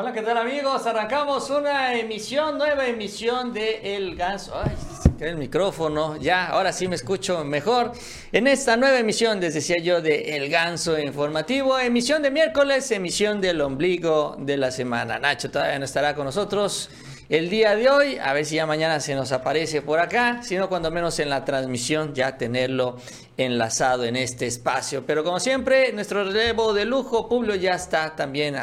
[0.00, 0.86] Hola, ¿qué tal amigos?
[0.86, 4.54] Arrancamos una emisión, nueva emisión de El Ganso.
[4.54, 4.70] Ay,
[5.18, 6.16] el micrófono.
[6.18, 7.90] Ya, ahora sí me escucho mejor.
[8.30, 11.76] En esta nueva emisión, les decía yo, de El Ganso Informativo.
[11.80, 15.18] Emisión de miércoles, emisión del ombligo de la semana.
[15.18, 16.90] Nacho todavía no estará con nosotros
[17.28, 18.18] el día de hoy.
[18.18, 21.44] A ver si ya mañana se nos aparece por acá, sino cuando menos en la
[21.44, 22.96] transmisión ya tenerlo
[23.36, 25.04] enlazado en este espacio.
[25.06, 28.56] Pero como siempre, nuestro relevo de lujo, Publio ya está también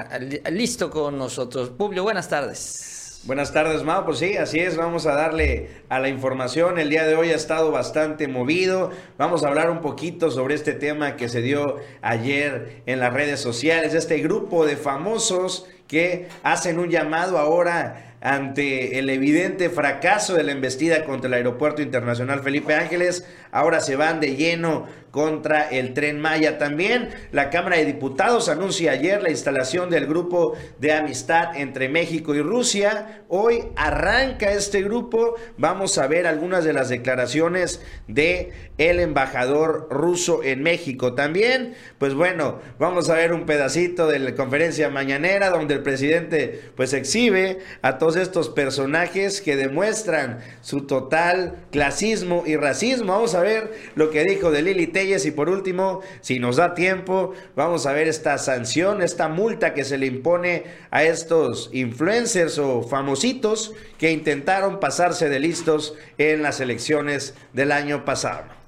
[0.52, 1.70] listo con nosotros.
[1.70, 3.22] Publio, buenas tardes.
[3.26, 4.06] Buenas tardes, Mao.
[4.06, 4.78] Pues sí, así es.
[4.78, 6.78] Vamos a darle a la información.
[6.78, 8.92] El día de hoy ha estado bastante movido.
[9.18, 13.40] Vamos a hablar un poquito sobre este tema que se dio ayer en las redes
[13.40, 13.96] sociales.
[13.96, 20.52] Este grupo de famosos que hacen un llamado ahora ante el evidente fracaso de la
[20.52, 26.20] embestida contra el Aeropuerto Internacional Felipe Ángeles, ahora se van de lleno contra el tren
[26.20, 26.58] Maya.
[26.58, 32.34] También la Cámara de Diputados anuncia ayer la instalación del grupo de amistad entre México
[32.36, 33.22] y Rusia.
[33.30, 35.36] Hoy arranca este grupo.
[35.58, 41.14] Vamos a ver algunas de las declaraciones de el embajador ruso en México.
[41.14, 46.72] También, pues bueno, vamos a ver un pedacito de la conferencia mañanera donde el presidente
[46.76, 53.14] pues exhibe a todos estos personajes que demuestran su total clasismo y racismo.
[53.14, 57.34] Vamos a ver lo que dijo de Lili y por último, si nos da tiempo,
[57.56, 62.84] vamos a ver esta sanción, esta multa que se le impone a estos influencers o
[62.84, 68.65] famositos que intentaron pasarse de listos en las elecciones del año pasado.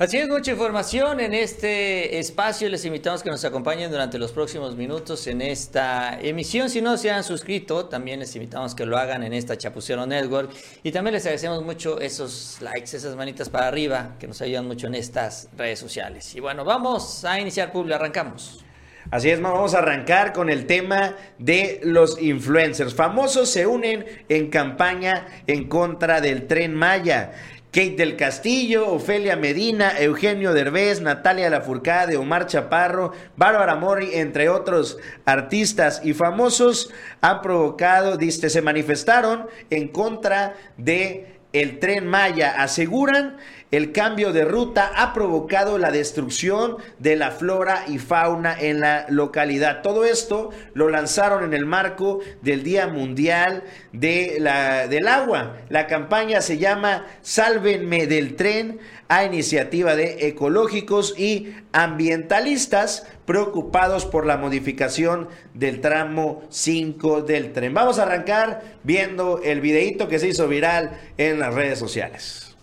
[0.00, 2.70] Así es, mucha información en este espacio.
[2.70, 6.70] Les invitamos que nos acompañen durante los próximos minutos en esta emisión.
[6.70, 10.52] Si no se han suscrito, también les invitamos que lo hagan en esta Chapucero Network.
[10.82, 14.86] Y también les agradecemos mucho esos likes, esas manitas para arriba, que nos ayudan mucho
[14.86, 16.34] en estas redes sociales.
[16.34, 18.64] Y bueno, vamos a iniciar, Publi, arrancamos.
[19.10, 22.94] Así es, vamos a arrancar con el tema de los influencers.
[22.94, 27.32] Famosos se unen en campaña en contra del tren Maya.
[27.72, 34.98] Kate del Castillo, Ofelia Medina, Eugenio Derbez, Natalia Lafourcade, Omar Chaparro, Bárbara Mori, entre otros
[35.24, 42.62] artistas y famosos, han provocado, diste, se manifestaron en contra de el tren Maya.
[42.62, 43.36] Aseguran
[43.70, 49.06] el cambio de ruta ha provocado la destrucción de la flora y fauna en la
[49.08, 49.82] localidad.
[49.82, 53.62] Todo esto lo lanzaron en el marco del Día Mundial
[53.92, 55.58] de la, del Agua.
[55.68, 64.24] La campaña se llama Sálvenme del tren a iniciativa de ecológicos y ambientalistas preocupados por
[64.24, 67.74] la modificación del tramo 5 del tren.
[67.74, 72.54] Vamos a arrancar viendo el videíto que se hizo viral en las redes sociales.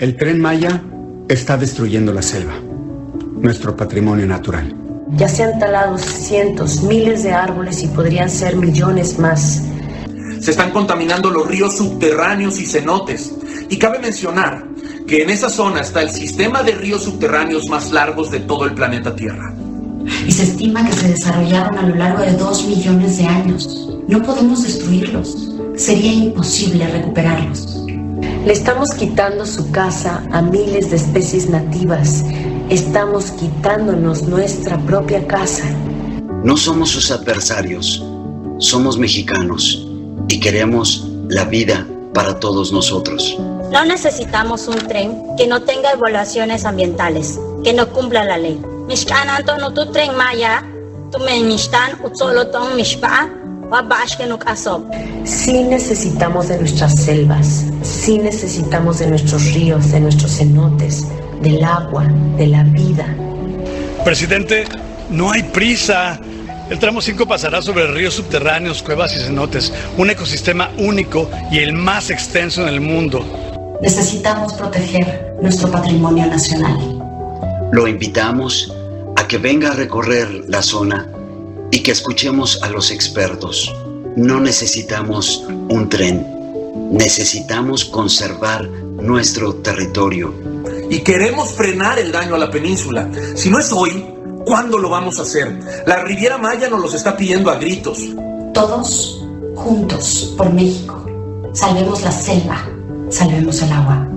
[0.00, 0.82] El tren Maya
[1.28, 2.54] está destruyendo la selva,
[3.36, 4.74] nuestro patrimonio natural.
[5.12, 9.62] Ya se han talado cientos, miles de árboles y podrían ser millones más.
[10.40, 13.32] Se están contaminando los ríos subterráneos y cenotes.
[13.70, 14.73] Y cabe mencionar
[15.06, 18.74] que en esa zona está el sistema de ríos subterráneos más largos de todo el
[18.74, 19.54] planeta Tierra.
[20.26, 23.88] Y se estima que se desarrollaron a lo largo de dos millones de años.
[24.08, 25.50] No podemos destruirlos.
[25.76, 27.84] Sería imposible recuperarlos.
[28.44, 32.24] Le estamos quitando su casa a miles de especies nativas.
[32.70, 35.64] Estamos quitándonos nuestra propia casa.
[36.42, 38.04] No somos sus adversarios,
[38.58, 39.86] somos mexicanos
[40.28, 43.38] y queremos la vida para todos nosotros.
[43.74, 48.62] No necesitamos un tren que no tenga evaluaciones ambientales, que no cumpla la ley.
[49.58, 50.64] no tu tren maya,
[51.10, 51.18] tu
[55.24, 61.08] Sí necesitamos de nuestras selvas, sí necesitamos de nuestros ríos, de nuestros cenotes,
[61.42, 62.04] del agua,
[62.36, 63.12] de la vida.
[64.04, 64.66] Presidente,
[65.10, 66.20] no hay prisa.
[66.70, 71.72] El tramo 5 pasará sobre ríos subterráneos, cuevas y cenotes, un ecosistema único y el
[71.72, 73.43] más extenso en el mundo.
[73.84, 76.78] Necesitamos proteger nuestro patrimonio nacional.
[77.70, 78.72] Lo invitamos
[79.14, 81.06] a que venga a recorrer la zona
[81.70, 83.70] y que escuchemos a los expertos.
[84.16, 86.26] No necesitamos un tren,
[86.92, 90.32] necesitamos conservar nuestro territorio.
[90.88, 93.10] Y queremos frenar el daño a la península.
[93.34, 94.02] Si no es hoy,
[94.46, 95.60] ¿cuándo lo vamos a hacer?
[95.86, 97.98] La Riviera Maya nos los está pidiendo a gritos.
[98.54, 99.22] Todos
[99.54, 101.04] juntos por México.
[101.52, 102.66] Salvemos la selva,
[103.10, 104.08] salvemos el agua.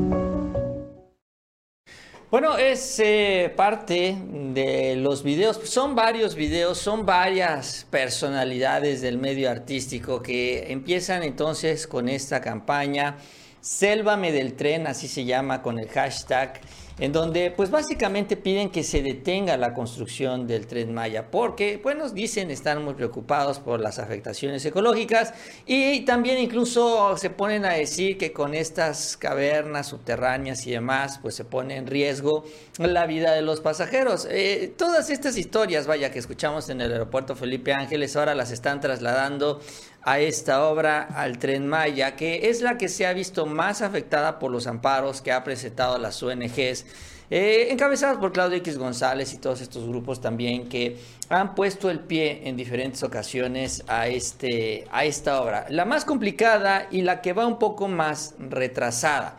[2.29, 4.17] Bueno, es eh, parte
[4.53, 11.87] de los videos, son varios videos, son varias personalidades del medio artístico que empiezan entonces
[11.87, 13.17] con esta campaña,
[13.61, 16.59] Sélvame del tren, así se llama con el hashtag,
[16.99, 22.09] en donde pues básicamente piden que se detenga la construcción del tren Maya, porque, bueno,
[22.09, 25.33] dicen están muy preocupados por las afectaciones ecológicas
[25.65, 31.35] y también incluso se ponen a decir que con estas cavernas subterráneas y demás, pues
[31.35, 32.43] se pone en riesgo
[32.77, 34.27] la vida de los pasajeros.
[34.29, 38.81] Eh, todas estas historias, vaya, que escuchamos en el aeropuerto Felipe Ángeles, ahora las están
[38.81, 39.61] trasladando
[40.07, 44.39] a esta obra, al tren Maya, que es la que se ha visto más afectada
[44.39, 46.85] por los amparos que ha presentado las ONGs.
[47.29, 51.99] Eh, encabezadas por Claudio X González y todos estos grupos también que han puesto el
[51.99, 55.65] pie en diferentes ocasiones a, este, a esta obra.
[55.67, 59.35] La más complicada y la que va un poco más retrasada.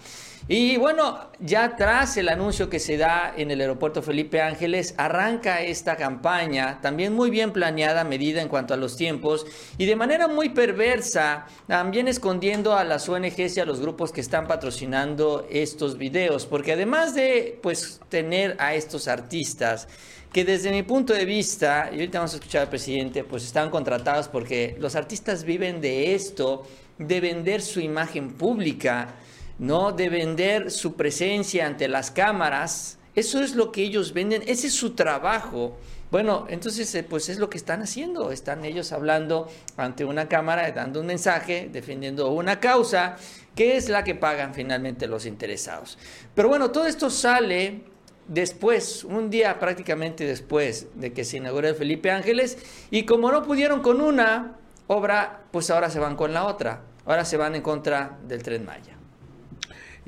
[0.50, 5.60] Y bueno, ya tras el anuncio que se da en el aeropuerto Felipe Ángeles, arranca
[5.60, 9.44] esta campaña, también muy bien planeada, medida en cuanto a los tiempos,
[9.76, 14.22] y de manera muy perversa, también escondiendo a las ONGs y a los grupos que
[14.22, 19.86] están patrocinando estos videos, porque además de pues tener a estos artistas,
[20.32, 23.68] que desde mi punto de vista, y ahorita vamos a escuchar al presidente, pues están
[23.68, 26.66] contratados porque los artistas viven de esto,
[26.96, 29.14] de vender su imagen pública,
[29.58, 29.92] ¿no?
[29.92, 32.98] De vender su presencia ante las cámaras.
[33.14, 35.76] Eso es lo que ellos venden, ese es su trabajo.
[36.10, 40.70] Bueno, entonces eh, pues es lo que están haciendo, están ellos hablando ante una cámara,
[40.72, 43.16] dando un mensaje, defendiendo una causa,
[43.54, 45.98] que es la que pagan finalmente los interesados.
[46.34, 47.82] Pero bueno, todo esto sale
[48.26, 52.56] después, un día prácticamente después de que se inauguró el Felipe Ángeles,
[52.90, 54.56] y como no pudieron con una
[54.86, 58.64] obra, pues ahora se van con la otra, ahora se van en contra del tren
[58.64, 58.97] Maya.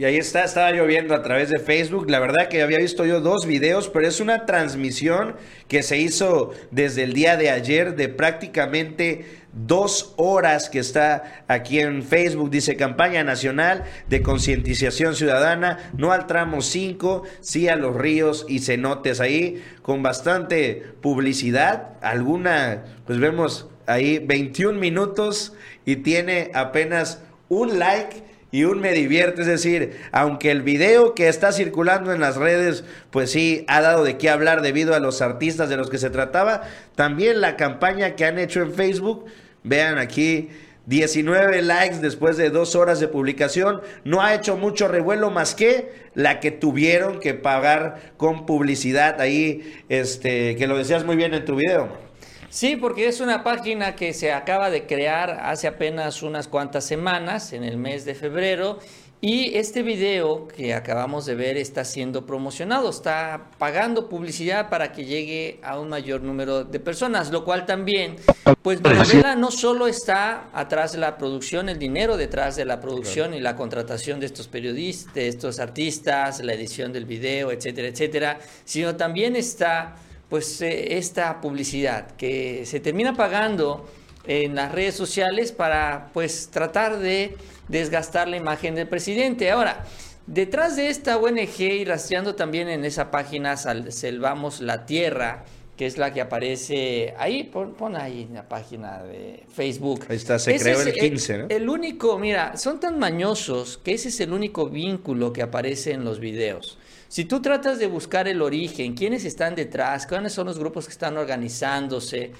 [0.01, 2.09] Y ahí está, estaba yo viendo a través de Facebook.
[2.09, 5.37] La verdad que había visto yo dos videos, pero es una transmisión
[5.69, 11.81] que se hizo desde el día de ayer de prácticamente dos horas que está aquí
[11.81, 12.49] en Facebook.
[12.49, 18.61] Dice campaña nacional de concientización ciudadana, no al tramo 5, sí a los ríos y
[18.61, 21.99] cenotes ahí, con bastante publicidad.
[22.01, 25.53] Alguna, pues vemos ahí 21 minutos
[25.85, 31.29] y tiene apenas un like y un me divierte, es decir, aunque el video que
[31.29, 35.23] está circulando en las redes, pues sí, ha dado de qué hablar debido a los
[35.23, 36.63] artistas de los que se trataba,
[36.97, 39.27] también la campaña que han hecho en Facebook,
[39.63, 40.49] vean aquí,
[40.87, 45.93] 19 likes después de dos horas de publicación, no ha hecho mucho revuelo más que
[46.15, 51.45] la que tuvieron que pagar con publicidad ahí, este, que lo decías muy bien en
[51.45, 52.10] tu video.
[52.51, 57.53] Sí, porque es una página que se acaba de crear hace apenas unas cuantas semanas,
[57.53, 58.81] en el mes de febrero,
[59.21, 65.05] y este video que acabamos de ver está siendo promocionado, está pagando publicidad para que
[65.05, 68.17] llegue a un mayor número de personas, lo cual también,
[68.63, 73.33] pues revela no solo está atrás de la producción, el dinero detrás de la producción
[73.33, 78.41] y la contratación de estos periodistas, de estos artistas, la edición del video, etcétera, etcétera,
[78.65, 79.95] sino también está
[80.31, 83.87] pues eh, esta publicidad que se termina pagando
[84.27, 87.37] en las redes sociales para pues tratar de
[87.69, 89.51] desgastar la imagen del presidente.
[89.51, 89.85] Ahora,
[90.27, 95.45] detrás de esta ONG y rastreando también en esa página Selvamos la Tierra,
[95.77, 100.05] que es la que aparece ahí, pon, ahí en la página de Facebook.
[100.09, 101.47] Ahí está, se creó el 15, ¿no?
[101.49, 106.05] El único, mira, son tan mañosos que ese es el único vínculo que aparece en
[106.05, 106.79] los videos.
[107.11, 110.93] Si tú tratas de buscar el origen, quiénes están detrás, cuáles son los grupos que
[110.93, 112.31] están organizándose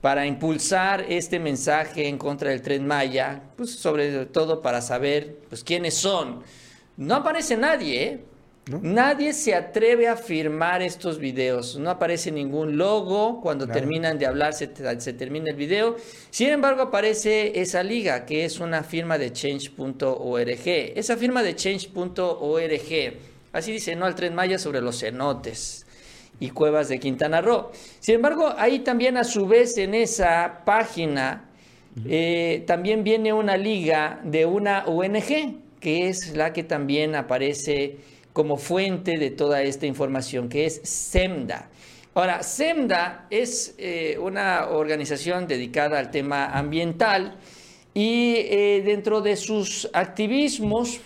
[0.00, 5.64] para impulsar este mensaje en contra del tren Maya, pues sobre todo para saber pues
[5.64, 6.44] quiénes son.
[6.96, 8.24] No aparece nadie, ¿eh?
[8.80, 11.76] Nadie se atreve a firmar estos videos.
[11.76, 13.40] No aparece ningún logo.
[13.40, 14.70] Cuando terminan de hablar, se,
[15.00, 15.96] se, termina el video.
[16.30, 20.60] Sin embargo, aparece esa liga, que es una firma de change.org.
[20.94, 24.06] Esa firma de change.org Así dice, ¿no?
[24.06, 25.86] Al tren Maya sobre los cenotes
[26.38, 27.70] y cuevas de Quintana Roo.
[27.98, 31.50] Sin embargo, ahí también a su vez en esa página
[32.06, 37.96] eh, también viene una liga de una ONG, que es la que también aparece
[38.32, 41.68] como fuente de toda esta información, que es SEMDA.
[42.14, 47.36] Ahora, SEMDA es eh, una organización dedicada al tema ambiental
[47.92, 51.00] y eh, dentro de sus activismos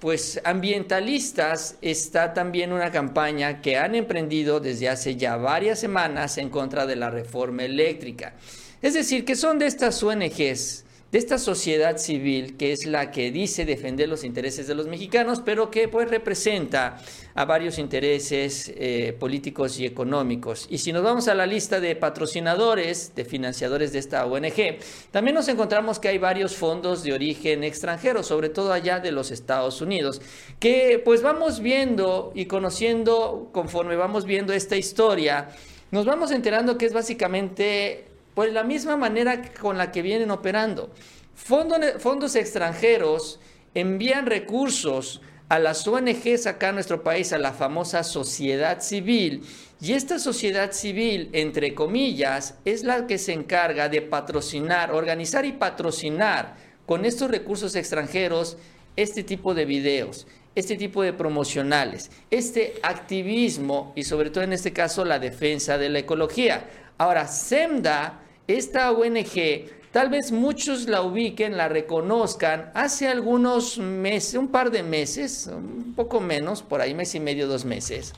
[0.00, 6.50] pues ambientalistas está también una campaña que han emprendido desde hace ya varias semanas en
[6.50, 8.34] contra de la reforma eléctrica.
[8.80, 13.30] Es decir, que son de estas ONGs de esta sociedad civil que es la que
[13.30, 16.98] dice defender los intereses de los mexicanos, pero que pues representa
[17.34, 20.66] a varios intereses eh, políticos y económicos.
[20.68, 24.78] Y si nos vamos a la lista de patrocinadores, de financiadores de esta ONG,
[25.10, 29.30] también nos encontramos que hay varios fondos de origen extranjero, sobre todo allá de los
[29.30, 30.20] Estados Unidos,
[30.58, 35.48] que pues vamos viendo y conociendo conforme vamos viendo esta historia,
[35.90, 38.07] nos vamos enterando que es básicamente
[38.38, 40.92] pues la misma manera con la que vienen operando.
[41.34, 43.40] fondos extranjeros
[43.74, 49.42] envían recursos a las ONGs acá en nuestro país, a la famosa sociedad civil,
[49.80, 55.50] y esta sociedad civil, entre comillas, es la que se encarga de patrocinar, organizar y
[55.50, 56.54] patrocinar
[56.86, 58.56] con estos recursos extranjeros
[58.94, 64.72] este tipo de videos, este tipo de promocionales, este activismo y sobre todo en este
[64.72, 66.68] caso la defensa de la ecología.
[66.98, 74.48] Ahora, SEMDA esta ONG, tal vez muchos la ubiquen, la reconozcan, hace algunos meses, un
[74.48, 78.12] par de meses, un poco menos, por ahí mes y medio, dos meses,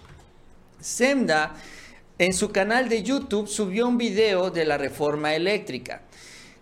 [0.80, 1.54] SEMDA
[2.18, 6.02] en su canal de YouTube subió un video de la reforma eléctrica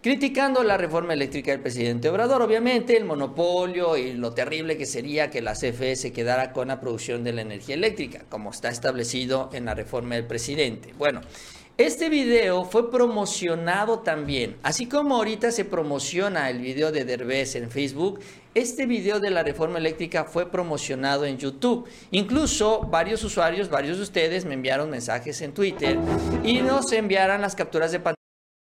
[0.00, 5.30] criticando la reforma eléctrica del presidente Obrador, obviamente el monopolio y lo terrible que sería
[5.30, 9.50] que la CFE se quedara con la producción de la energía eléctrica, como está establecido
[9.52, 10.94] en la reforma del presidente.
[10.96, 11.20] Bueno,
[11.78, 17.70] este video fue promocionado también, así como ahorita se promociona el video de Derbez en
[17.70, 18.18] Facebook,
[18.52, 21.88] este video de la reforma eléctrica fue promocionado en YouTube.
[22.10, 25.96] Incluso varios usuarios, varios de ustedes me enviaron mensajes en Twitter
[26.42, 28.18] y nos enviaron las capturas de pantalla.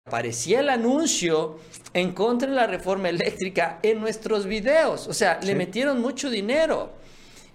[0.05, 1.57] Aparecía el anuncio
[1.93, 5.07] en contra de la reforma eléctrica en nuestros videos.
[5.07, 6.98] O sea, le metieron mucho dinero.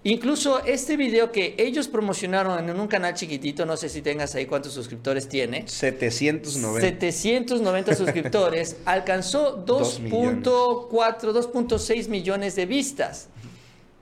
[0.07, 4.45] Incluso este video que ellos promocionaron en un canal chiquitito, no sé si tengas ahí
[4.45, 5.67] cuántos suscriptores tiene.
[5.67, 6.79] 790.
[6.79, 10.43] 790 suscriptores, alcanzó 2.4,
[10.91, 13.29] 2.6 millones de vistas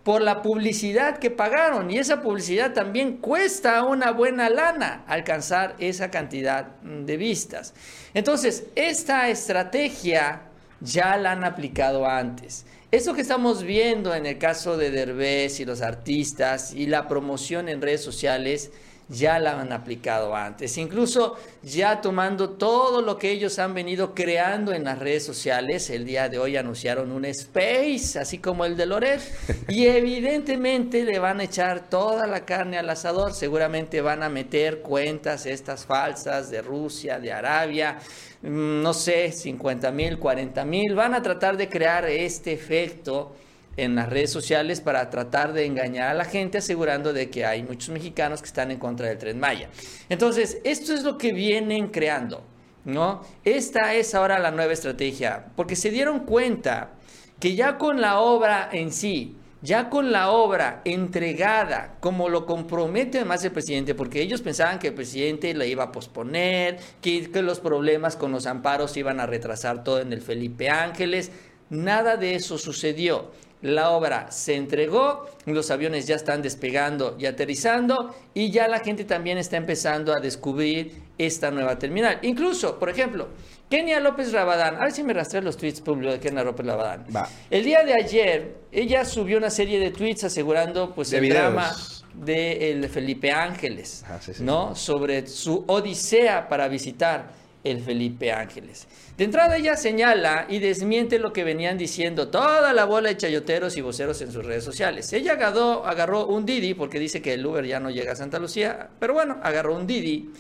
[0.04, 1.90] por la publicidad que pagaron.
[1.90, 7.74] Y esa publicidad también cuesta una buena lana alcanzar esa cantidad de vistas.
[8.14, 10.42] Entonces, esta estrategia
[10.82, 12.66] ya la han aplicado antes.
[12.94, 17.68] Eso que estamos viendo en el caso de Derbez y los artistas y la promoción
[17.68, 18.72] en redes sociales
[19.10, 24.74] ya la han aplicado antes, incluso ya tomando todo lo que ellos han venido creando
[24.74, 25.90] en las redes sociales.
[25.90, 29.22] El día de hoy anunciaron un space, así como el de Loret,
[29.68, 33.34] y evidentemente le van a echar toda la carne al asador.
[33.34, 37.98] Seguramente van a meter cuentas estas falsas de Rusia, de Arabia,
[38.42, 40.96] mm, no sé, 50 mil, 40 mil.
[40.96, 43.36] Van a tratar de crear este efecto
[43.78, 47.64] en las redes sociales para tratar de engañar a la gente asegurando de que hay
[47.64, 49.70] muchos mexicanos que están en contra del Tren Maya.
[50.10, 52.44] Entonces, esto es lo que vienen creando,
[52.86, 53.22] ¿no?
[53.44, 56.92] Esta es ahora la nueva estrategia, porque se dieron cuenta
[57.40, 63.20] que ya con la obra en sí, ya con la obra entregada, como lo compromete
[63.20, 67.42] además el presidente, porque ellos pensaban que el presidente la iba a posponer, que, que
[67.42, 71.32] los problemas con los amparos iban a retrasar todo en el Felipe Ángeles,
[71.70, 73.32] nada de eso sucedió.
[73.64, 79.06] La obra se entregó, los aviones ya están despegando y aterrizando y ya la gente
[79.06, 82.20] también está empezando a descubrir esta nueva terminal.
[82.24, 83.30] Incluso, por ejemplo,
[83.70, 87.06] Kenia López Rabadán, a ver si me rastré los tweets públicos de Kenia López Rabadán.
[87.50, 91.74] El día de ayer, ella subió una serie de tweets asegurando pues el drama
[92.14, 94.04] de Felipe Ángeles,
[94.42, 94.76] ¿no?
[94.76, 97.32] Sobre su odisea para visitar
[97.64, 98.88] el Felipe Ángeles.
[99.18, 103.78] De entrada ella señala y desmiente lo que venían diciendo toda la bola de chayoteros
[103.78, 105.14] y voceros en sus redes sociales.
[105.14, 108.90] Ella agarró, un Didi, porque dice que el Uber ya no llega a Santa Lucía,
[109.00, 110.32] pero bueno, agarró un Didi.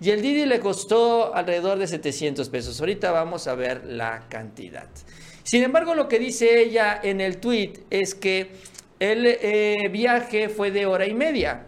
[0.00, 2.80] Y el Didi le costó alrededor de 700 pesos.
[2.80, 4.88] Ahorita vamos a ver la cantidad.
[5.42, 8.50] Sin embargo, lo que dice ella en el tweet es que
[8.98, 11.66] el eh, viaje fue de hora y media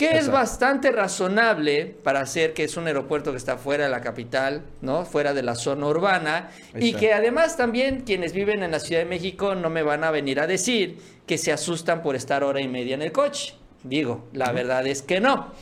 [0.00, 4.00] que es bastante razonable para hacer que es un aeropuerto que está fuera de la
[4.00, 5.04] capital, ¿no?
[5.04, 9.06] Fuera de la zona urbana y que además también quienes viven en la Ciudad de
[9.06, 12.66] México no me van a venir a decir que se asustan por estar hora y
[12.66, 13.52] media en el coche.
[13.82, 15.52] Digo, la verdad es que no.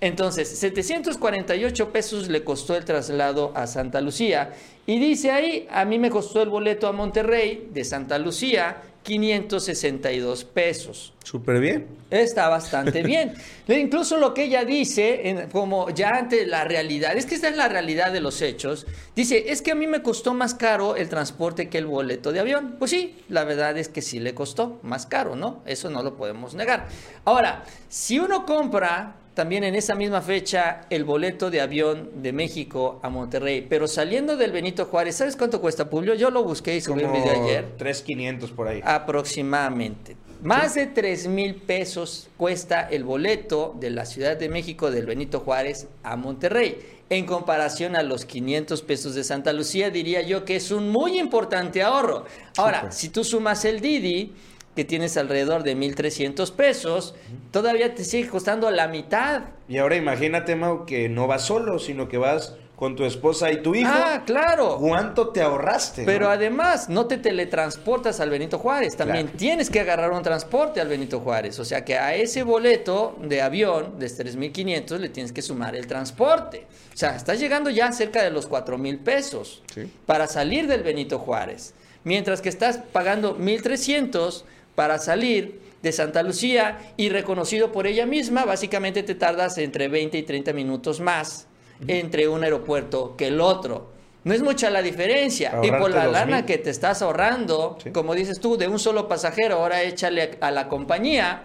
[0.00, 4.52] Entonces, 748 pesos le costó el traslado a Santa Lucía.
[4.86, 8.76] Y dice ahí, a mí me costó el boleto a Monterrey de Santa Lucía
[9.08, 11.14] 562 pesos.
[11.24, 11.86] Súper bien.
[12.10, 13.32] Está bastante bien.
[13.66, 17.68] Incluso lo que ella dice, como ya ante la realidad, es que esta es la
[17.68, 18.86] realidad de los hechos,
[19.16, 22.40] dice, es que a mí me costó más caro el transporte que el boleto de
[22.40, 22.76] avión.
[22.78, 25.62] Pues sí, la verdad es que sí le costó más caro, ¿no?
[25.64, 26.88] Eso no lo podemos negar.
[27.24, 32.98] Ahora, si uno compra también en esa misma fecha el boleto de avión de México
[33.04, 36.14] a Monterrey, pero saliendo del Benito Juárez, ¿sabes cuánto cuesta, Publio?
[36.14, 37.76] Yo lo busqué y subí un video ayer.
[37.78, 38.80] 3.500 por ahí.
[38.82, 40.16] Aproximadamente.
[40.42, 45.38] Más de 3 mil pesos cuesta el boleto de la Ciudad de México del Benito
[45.38, 46.76] Juárez a Monterrey.
[47.08, 51.20] En comparación a los 500 pesos de Santa Lucía, diría yo que es un muy
[51.20, 52.24] importante ahorro.
[52.56, 54.32] Ahora, si tú sumas el Didi,
[54.78, 57.16] que tienes alrededor de 1.300 pesos,
[57.50, 59.42] todavía te sigue costando la mitad.
[59.68, 63.60] Y ahora imagínate, Mau, que no vas solo, sino que vas con tu esposa y
[63.60, 63.90] tu hijo.
[63.92, 64.76] Ah, claro.
[64.78, 66.04] ¿Cuánto te ahorraste?
[66.04, 66.30] Pero no?
[66.30, 68.94] además, no te teletransportas al Benito Juárez.
[68.96, 69.36] También Claro.
[69.38, 71.58] tienes que agarrar un transporte al Benito Juárez.
[71.58, 75.88] O sea que a ese boleto de avión de 3.500 le tienes que sumar el
[75.88, 76.68] transporte.
[76.94, 79.90] O sea, estás llegando ya cerca de los 4.000 pesos Sí.
[80.06, 81.74] para salir del Benito Juárez.
[82.04, 84.44] Mientras que estás pagando 1.300
[84.78, 90.16] para salir de Santa Lucía y reconocido por ella misma, básicamente te tardas entre 20
[90.16, 91.48] y 30 minutos más
[91.88, 93.90] entre un aeropuerto que el otro.
[94.22, 95.58] No es mucha la diferencia.
[95.64, 96.44] y por la lana mil.
[96.44, 97.90] que te estás ahorrando, Sí.
[97.90, 101.42] como dices tú, de un solo pasajero, ahora échale a la compañía,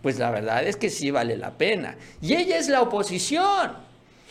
[0.00, 1.98] pues la verdad es que sí vale la pena.
[2.22, 3.76] Y ella es la oposición.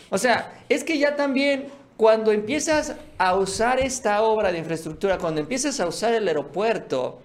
[0.09, 5.41] O sea, es que ya también cuando empiezas a usar esta obra de infraestructura, cuando
[5.41, 7.19] empiezas a usar el aeropuerto,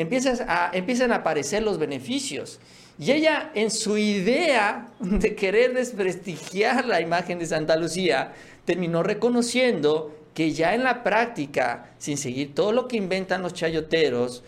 [0.00, 2.58] empiezas a, empiezan a aparecer los beneficios.
[2.98, 8.32] Y ella, en su idea de querer desprestigiar la imagen de Santa Lucía,
[8.64, 14.42] terminó reconociendo que ya en la práctica, sin seguir todo lo que inventan los chayoteros,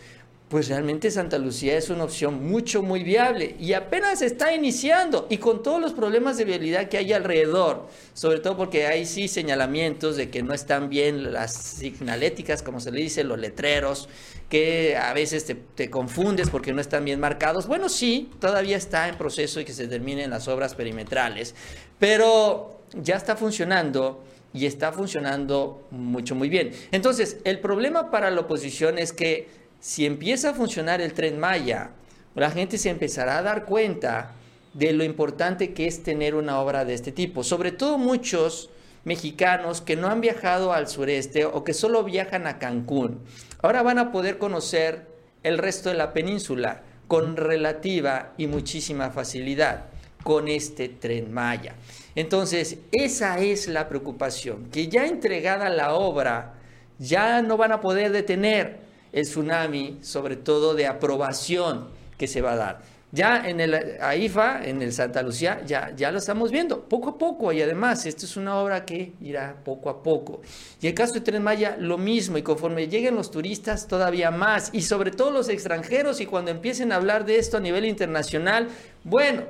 [0.53, 5.39] pues realmente Santa Lucía es una opción mucho, muy viable y apenas está iniciando y
[5.39, 10.15] con todos los problemas de vialidad que hay alrededor, sobre todo porque hay sí señalamientos
[10.15, 14.09] de que no están bien las signaléticas, como se le dice, los letreros,
[14.47, 17.65] que a veces te, te confundes porque no están bien marcados.
[17.65, 21.55] Bueno, sí, todavía está en proceso y que se terminen las obras perimetrales,
[21.97, 26.73] pero ya está funcionando y está funcionando mucho, muy bien.
[26.91, 31.89] Entonces, el problema para la oposición es que si empieza a funcionar el tren Maya,
[32.35, 34.31] la gente se empezará a dar cuenta
[34.73, 37.43] de lo importante que es tener una obra de este tipo.
[37.43, 38.69] Sobre todo muchos
[39.03, 43.19] mexicanos que no han viajado al sureste o que solo viajan a Cancún.
[43.61, 45.05] Ahora van a poder conocer
[45.43, 49.87] el resto de la península con relativa y muchísima facilidad
[50.23, 51.75] con este tren Maya.
[52.15, 56.53] Entonces, esa es la preocupación, que ya entregada la obra,
[56.99, 62.53] ya no van a poder detener el tsunami, sobre todo de aprobación que se va
[62.53, 62.93] a dar.
[63.11, 67.17] Ya en el AIFA, en el Santa Lucía, ya, ya lo estamos viendo, poco a
[67.19, 70.41] poco, y además, esto es una obra que irá poco a poco.
[70.81, 74.71] Y el caso de Tren Maya, lo mismo, y conforme lleguen los turistas, todavía más,
[74.73, 78.69] y sobre todo los extranjeros, y cuando empiecen a hablar de esto a nivel internacional,
[79.03, 79.43] bueno,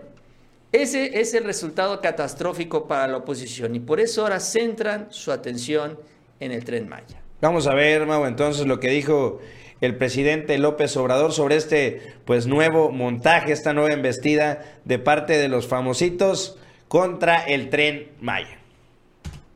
[0.73, 5.97] ese es el resultado catastrófico para la oposición, y por eso ahora centran su atención
[6.41, 7.22] en el Tren Maya.
[7.43, 9.41] Vamos a ver, Mau, entonces lo que dijo
[9.81, 15.49] el presidente López Obrador sobre este pues nuevo montaje, esta nueva embestida de parte de
[15.49, 18.59] los famositos contra el tren Maya.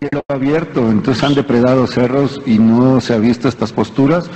[0.02, 4.30] cielo abierto, entonces han depredado cerros y no se ha visto estas posturas.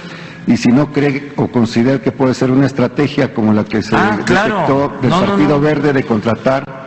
[0.47, 3.93] Y si no cree o considera que puede ser una estrategia como la que se
[3.97, 4.55] Ah, claro.
[4.61, 5.59] detectó del No, no, Partido no.
[5.59, 6.80] Verde de contratar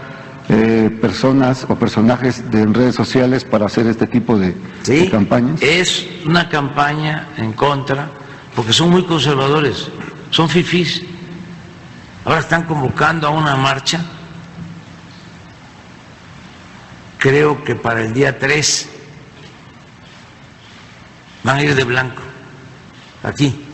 [0.48, 4.54] eh, personas o personajes de redes sociales para hacer este tipo de,
[4.84, 5.62] de campañas.
[5.62, 8.10] Es una campaña en contra,
[8.54, 9.88] porque son muy conservadores,
[10.30, 11.02] son fifís.
[12.24, 14.04] Ahora están convocando a una marcha,
[17.18, 18.88] creo que para el día 3
[21.42, 22.22] van a ir de blanco,
[23.22, 23.64] aquí.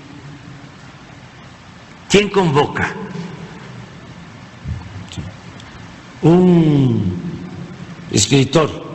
[2.09, 2.93] ¿Quién convoca?
[6.23, 7.15] Un
[8.13, 8.91] escritor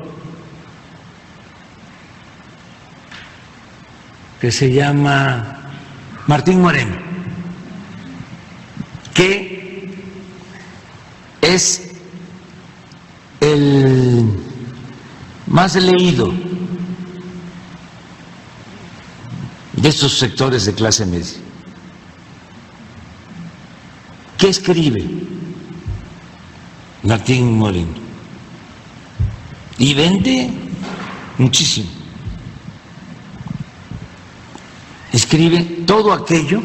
[4.40, 5.72] que se llama
[6.28, 6.98] Martín Moreno,
[9.14, 9.92] que
[11.42, 11.94] es
[13.40, 14.26] el
[15.48, 16.32] más leído
[19.74, 21.38] de estos sectores de clase media.
[24.38, 25.06] ¿Qué escribe
[27.06, 27.94] Martín Moreno?
[29.78, 30.50] Y vende
[31.38, 31.90] muchísimo.
[35.12, 36.62] Escribe todo aquello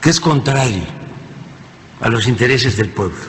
[0.00, 0.82] que es contrario
[2.00, 3.20] a los intereses del pueblo.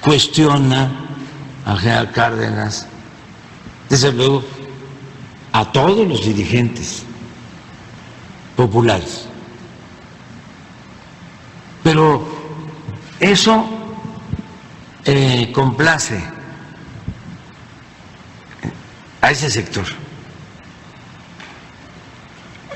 [0.00, 0.90] Cuestiona
[1.64, 2.86] al general Cárdenas,
[3.88, 4.44] desde luego,
[5.52, 7.02] a todos los dirigentes
[8.56, 9.27] populares.
[13.20, 13.68] Eso
[15.04, 16.22] eh, complace
[19.20, 19.84] a ese sector.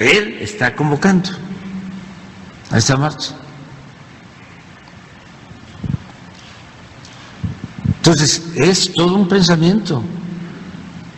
[0.00, 1.30] Él está convocando
[2.70, 3.36] a esta marcha.
[7.98, 10.02] Entonces, es todo un pensamiento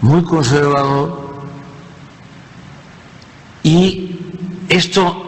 [0.02, 1.46] muy conservador
[3.62, 4.18] y
[4.68, 5.24] esto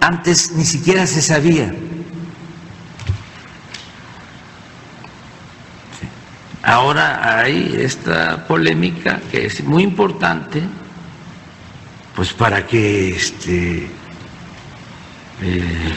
[0.00, 1.74] antes ni siquiera se sabía.
[6.66, 10.62] Ahora hay esta polémica que es muy importante,
[12.14, 13.88] pues para que este,
[15.42, 15.94] eh,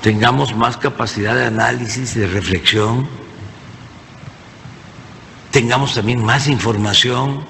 [0.00, 3.22] tengamos más capacidad de análisis, de reflexión
[5.52, 7.44] tengamos también más información,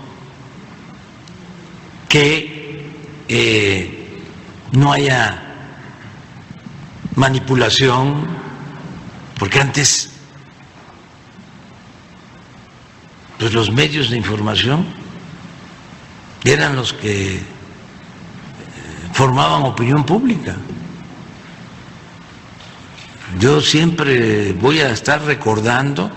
[2.09, 2.85] que
[3.29, 4.21] eh,
[4.73, 5.41] no haya
[7.15, 8.27] manipulación,
[9.39, 10.12] porque antes
[13.43, 14.87] pues los medios de información
[16.45, 17.43] eran los que eh,
[19.13, 20.55] formaban opinión pública.
[23.41, 26.09] Yo siempre voy a estar recordando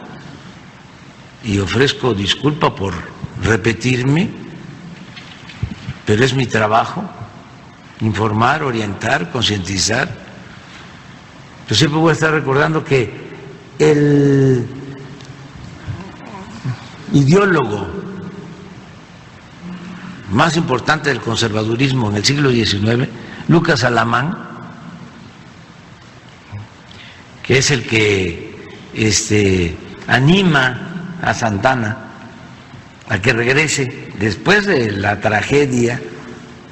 [1.44, 2.94] y ofrezco disculpa por
[3.42, 4.30] repetirme,
[6.06, 7.10] pero es mi trabajo
[8.02, 10.16] informar, orientar, concientizar.
[11.68, 13.12] Yo siempre voy a estar recordando que
[13.80, 14.85] el
[17.16, 17.88] ideólogo
[20.32, 23.10] más importante del conservadurismo en el siglo XIX,
[23.48, 24.38] Lucas Alamán,
[27.42, 31.98] que es el que este, anima a Santana
[33.08, 36.02] a que regrese después de la tragedia,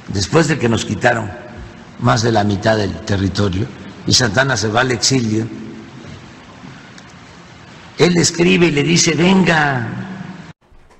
[0.08, 1.30] después de que nos quitaron
[2.00, 3.66] más de la mitad del territorio
[4.06, 5.46] y Santana se va al exilio.
[7.98, 10.03] Él escribe y le dice, venga.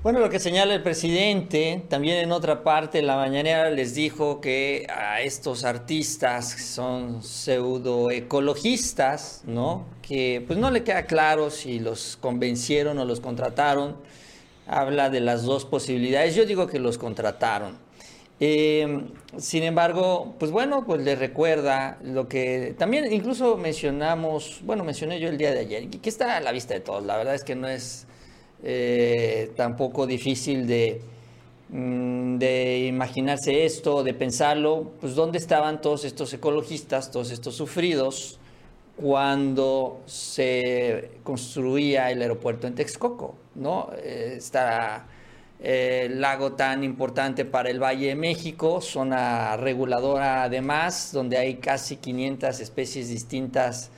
[0.04, 4.86] Bueno, lo que señala el presidente, también en otra parte, la mañanera les dijo que
[4.94, 9.86] a estos artistas que son pseudoecologistas, ¿no?
[10.02, 13.96] que pues no le queda claro si los convencieron o los contrataron.
[14.66, 16.34] Habla de las dos posibilidades.
[16.34, 17.78] Yo digo que los contrataron.
[18.40, 19.06] Eh,
[19.38, 25.30] sin embargo, pues bueno, pues le recuerda lo que también incluso mencionamos, bueno, mencioné yo
[25.30, 27.06] el día de ayer, que está a la vista de todos.
[27.06, 28.06] La verdad es que no es
[28.64, 31.00] eh, tampoco difícil de,
[31.68, 38.40] mm, de imaginarse esto, de pensarlo, pues dónde estaban todos estos ecologistas, todos estos sufridos,
[38.96, 43.90] cuando se construía el aeropuerto en Texcoco, ¿no?
[44.02, 45.06] Está
[45.66, 51.96] eh, lago tan importante para el Valle de México, zona reguladora además, donde hay casi
[51.96, 53.90] 500 especies distintas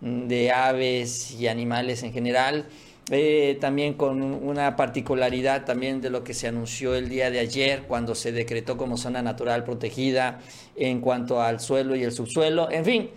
[0.00, 2.66] mm, de aves y animales en general.
[3.10, 7.82] Eh, también con una particularidad también de lo que se anunció el día de ayer
[7.82, 10.40] cuando se decretó como zona natural protegida
[10.76, 12.70] en cuanto al suelo y el subsuelo.
[12.70, 13.10] En fin,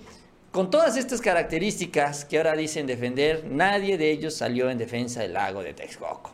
[0.51, 5.33] con todas estas características que ahora dicen defender, nadie de ellos salió en defensa del
[5.33, 6.31] lago de Texcoco.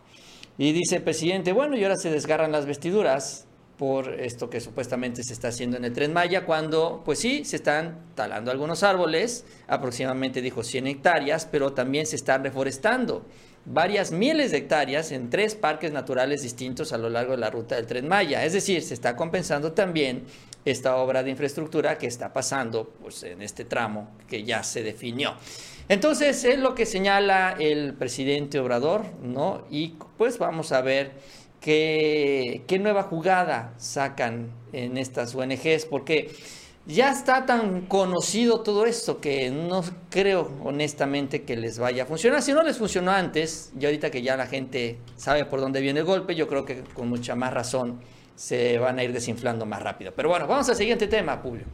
[0.58, 3.48] Y dice el presidente, bueno, y ahora se desgarran las vestiduras
[3.82, 7.56] por esto que supuestamente se está haciendo en el Tren Maya, cuando, pues sí, se
[7.56, 13.26] están talando algunos árboles, aproximadamente dijo 100 hectáreas, pero también se están reforestando
[13.66, 17.76] varias miles de hectáreas en tres parques naturales distintos a lo largo de la ruta
[17.76, 18.46] del Tren Maya.
[18.46, 20.26] Es decir, se está compensando también
[20.64, 25.34] esta obra de infraestructura que está pasando pues, en este tramo que ya se definió.
[25.90, 29.66] Entonces, es lo que señala el presidente Obrador, ¿no?
[29.72, 31.14] Y pues vamos a ver
[31.62, 36.32] qué, qué nueva jugada sacan en estas ONGs, porque
[36.86, 42.42] ya está tan conocido todo esto que no creo honestamente que les vaya a funcionar.
[42.42, 46.02] Si no les funcionó antes, y ahorita que ya la gente sabe por dónde viene
[46.02, 48.02] el golpe, yo creo que con mucha más razón
[48.36, 50.12] se van a ir desinflando más rápido.
[50.16, 51.66] Pero bueno, vamos al siguiente tema, Publio.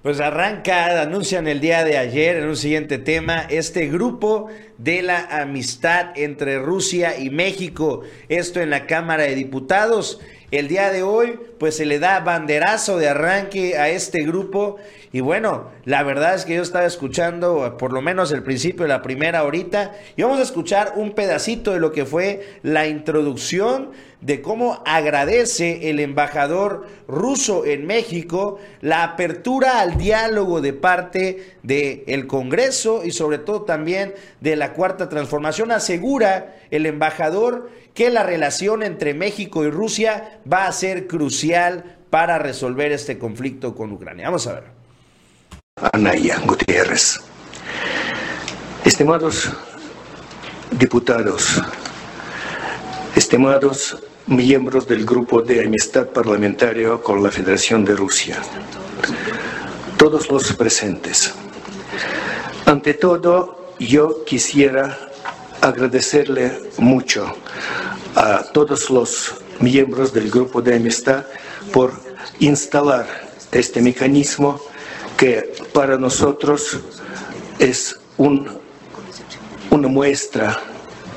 [0.00, 4.46] Pues arranca, anuncian el día de ayer en un siguiente tema, este grupo
[4.78, 10.20] de la amistad entre Rusia y México, esto en la Cámara de Diputados.
[10.52, 14.76] El día de hoy, pues se le da banderazo de arranque a este grupo.
[15.12, 18.90] Y bueno, la verdad es que yo estaba escuchando por lo menos el principio de
[18.90, 19.96] la primera horita.
[20.16, 25.90] Y vamos a escuchar un pedacito de lo que fue la introducción de cómo agradece
[25.90, 33.38] el embajador ruso en México la apertura al diálogo de parte del Congreso y sobre
[33.38, 35.70] todo también de la Cuarta Transformación.
[35.70, 42.38] Asegura el embajador que la relación entre México y Rusia va a ser crucial para
[42.38, 44.26] resolver este conflicto con Ucrania.
[44.26, 44.64] Vamos a ver.
[45.92, 47.20] Anaya Gutiérrez.
[48.84, 49.50] Estimados
[50.72, 51.62] diputados,
[53.28, 58.38] estimados miembros del Grupo de Amistad Parlamentario con la Federación de Rusia,
[59.98, 61.34] todos los presentes.
[62.64, 64.98] Ante todo, yo quisiera
[65.60, 67.30] agradecerle mucho
[68.14, 71.26] a todos los miembros del Grupo de Amistad
[71.70, 71.92] por
[72.38, 73.06] instalar
[73.52, 74.58] este mecanismo
[75.18, 76.78] que para nosotros
[77.58, 78.48] es un,
[79.68, 80.58] una muestra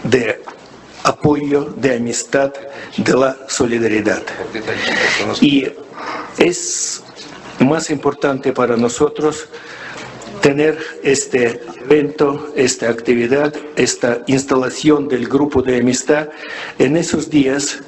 [0.03, 0.41] de
[1.03, 2.53] apoyo, de amistad,
[2.97, 4.23] de la solidaridad.
[5.41, 5.67] Y
[6.37, 7.03] es
[7.59, 9.47] más importante para nosotros
[10.41, 16.29] tener este evento, esta actividad, esta instalación del grupo de amistad
[16.79, 17.79] en esos días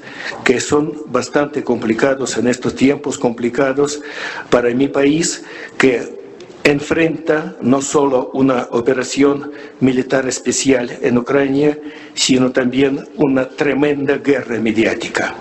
[0.43, 4.02] que son bastante complicados, en estos tiempos complicados
[4.49, 5.43] para mi país,
[5.78, 6.22] que
[6.63, 11.78] enfrenta no solo una operación militar especial en Ucrania,
[12.13, 15.36] sino también una tremenda guerra mediática.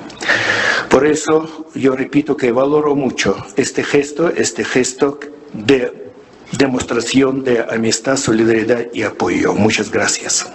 [0.90, 5.18] Por eso yo repito que valoro mucho este gesto, este gesto
[5.52, 6.10] de
[6.58, 9.54] demostración de amistad, solidaridad y apoyo.
[9.54, 10.46] Muchas gracias.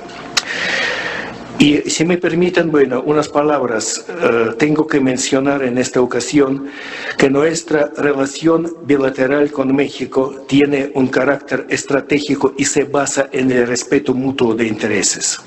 [1.60, 6.70] Y si me permiten, bueno, unas palabras, eh, tengo que mencionar en esta ocasión
[7.18, 13.66] que nuestra relación bilateral con México tiene un carácter estratégico y se basa en el
[13.66, 15.40] respeto mutuo de intereses.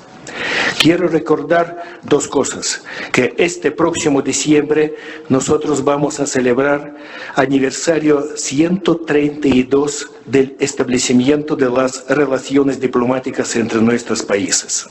[0.81, 4.95] Quiero recordar dos cosas, que este próximo diciembre
[5.29, 6.93] nosotros vamos a celebrar
[7.35, 14.87] aniversario 132 del establecimiento de las relaciones diplomáticas entre nuestros países.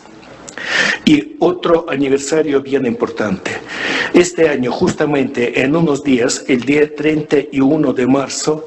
[1.05, 3.51] Y otro aniversario bien importante.
[4.13, 8.67] Este año, justamente en unos días, el día 31 de marzo,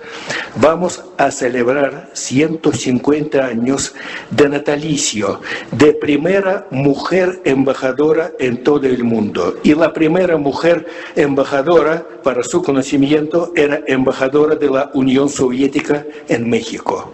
[0.55, 3.93] vamos a celebrar 150 años
[4.31, 9.55] de natalicio de primera mujer embajadora en todo el mundo.
[9.63, 16.49] Y la primera mujer embajadora, para su conocimiento, era embajadora de la Unión Soviética en
[16.49, 17.13] México,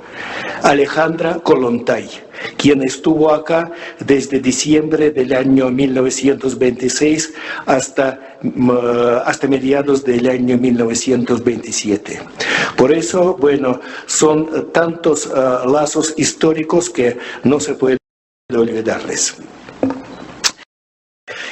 [0.62, 7.34] Alejandra Kolontay quien estuvo acá desde diciembre del año 1926
[7.66, 8.72] hasta, mm,
[9.26, 12.20] hasta mediados del año 1927.
[12.78, 17.98] Por eso, bueno, son tantos ah, lazos históricos que no se puede
[18.54, 19.36] olvidarles.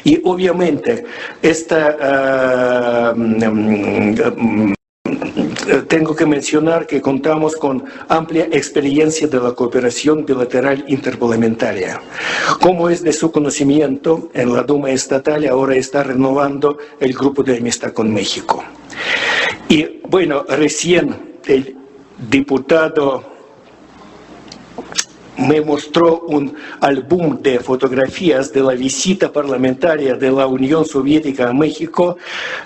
[0.03, 1.03] Y obviamente,
[1.41, 4.76] esta ah, mm, mm,
[5.87, 12.01] tengo que mencionar que contamos con amplia experiencia de la cooperación bilateral interparlamentaria.
[12.61, 17.57] Como es de su conocimiento, en la Duma Estatal ahora está renovando el grupo de
[17.57, 18.63] amistad con México.
[19.69, 21.75] Y bueno, recién el
[22.29, 23.37] diputado
[25.37, 31.53] me mostró un álbum de fotografías de la visita parlamentaria de la Unión Soviética a
[31.53, 32.17] México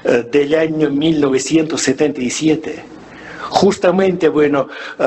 [0.04, 2.91] eh, del año 1977.
[3.52, 5.06] Justamente, bueno, eh,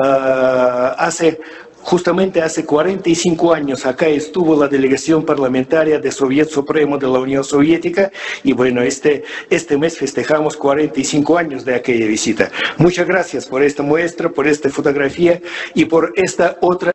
[0.97, 1.39] hace
[1.85, 7.43] Justamente hace 45 años acá estuvo la delegación parlamentaria de Soviet Supremo de la Unión
[7.43, 8.11] Soviética
[8.43, 12.49] y bueno, este, este mes festejamos 45 años de aquella visita.
[12.77, 15.39] Muchas gracias por esta muestra, por esta fotografía
[15.75, 16.91] y por esta otra.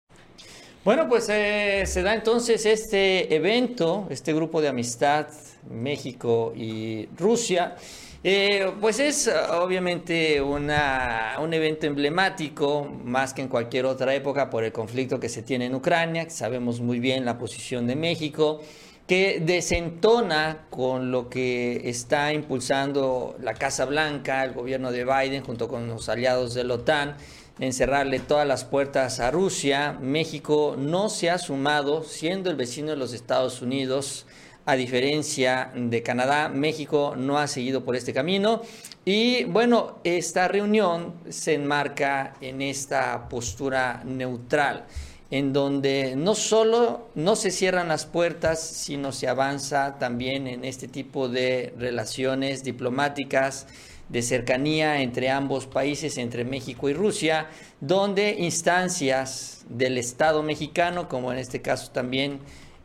[0.84, 5.28] Bueno, pues eh, se da entonces este evento, este grupo de amistad
[5.70, 7.76] México y Rusia.
[8.22, 14.62] Eh, pues es obviamente una, un evento emblemático, más que en cualquier otra época, por
[14.62, 18.60] el conflicto que se tiene en Ucrania, sabemos muy bien la posición de México,
[19.06, 25.66] que desentona con lo que está impulsando la Casa Blanca, el gobierno de Biden, junto
[25.66, 27.16] con los aliados de la OTAN
[27.58, 29.96] encerrarle todas las puertas a Rusia.
[30.00, 34.26] México no se ha sumado, siendo el vecino de los Estados Unidos,
[34.66, 38.62] a diferencia de Canadá, México no ha seguido por este camino.
[39.04, 44.86] Y bueno, esta reunión se enmarca en esta postura neutral,
[45.30, 50.88] en donde no solo no se cierran las puertas, sino se avanza también en este
[50.88, 53.66] tipo de relaciones diplomáticas
[54.10, 57.46] de cercanía entre ambos países, entre México y Rusia,
[57.80, 62.40] donde instancias del Estado mexicano, como en este caso también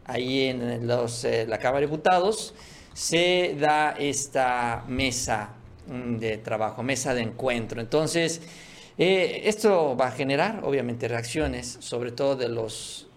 [0.05, 2.53] ahí en los, eh, la Cámara de Diputados,
[2.93, 5.49] se da esta mesa
[5.87, 7.81] mm, de trabajo, mesa de encuentro.
[7.81, 8.41] Entonces,
[8.97, 13.07] eh, esto va a generar, obviamente, reacciones, sobre todo de los,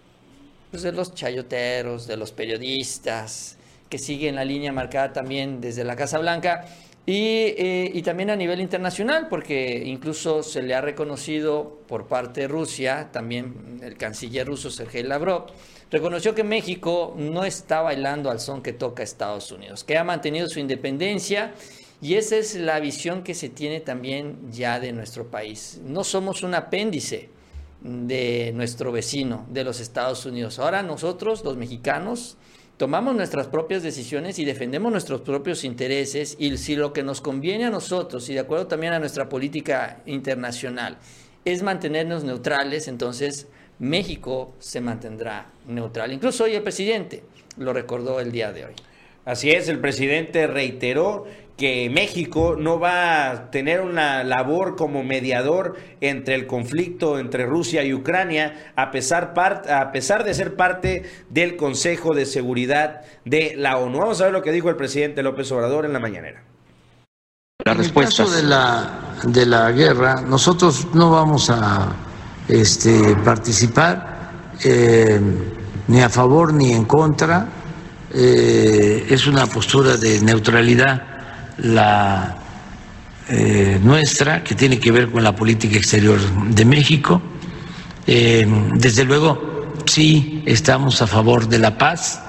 [0.71, 3.57] pues, de los chayoteros, de los periodistas,
[3.89, 6.65] que siguen la línea marcada también desde la Casa Blanca
[7.11, 7.55] Y,
[7.97, 13.09] y, también a nivel internacional, porque incluso se le ha reconocido por parte de Rusia,
[13.11, 15.47] también el canciller ruso Sergei Lavrov,
[15.89, 20.47] reconoció que México no está bailando al son que toca Estados Unidos, que ha mantenido
[20.47, 21.55] su independencia
[21.99, 25.81] y esa es la visión que se tiene también ya de nuestro país.
[25.83, 27.29] No somos un apéndice
[27.81, 30.59] de nuestro vecino, de los Estados Unidos.
[30.59, 32.37] Ahora nosotros, los mexicanos,
[32.79, 37.65] tomamos nuestras propias decisiones y defendemos nuestros propios intereses y si lo que nos conviene
[37.65, 40.97] a nosotros y de acuerdo también a nuestra política internacional
[41.43, 43.47] es mantenernos neutrales, entonces
[43.79, 46.13] México se mantendrá neutral.
[46.13, 47.23] Incluso hoy el presidente
[47.57, 48.73] lo recordó el día de hoy.
[49.25, 51.27] Así es, el presidente reiteró
[51.59, 57.83] que México no va a tener una labor como mediador entre el conflicto entre Rusia
[57.83, 63.77] y Ucrania, a pesar, a pesar de ser parte del Consejo de Seguridad de la
[63.77, 63.99] ONU.
[63.99, 66.41] Vamos a ver lo que dijo el presidente López Obrador en la mañanera.
[67.65, 71.89] La respuesta de la, de la guerra, nosotros no vamos a
[72.47, 74.31] este, participar
[74.63, 75.19] eh,
[75.89, 77.49] ni a favor ni en contra.
[78.13, 81.08] Eh, es una postura de neutralidad
[81.61, 82.37] la
[83.31, 86.19] eh, nuestra, que tiene que ver con la política exterior
[86.49, 87.21] de México.
[88.07, 92.21] Eh, desde luego, sí estamos a favor de la paz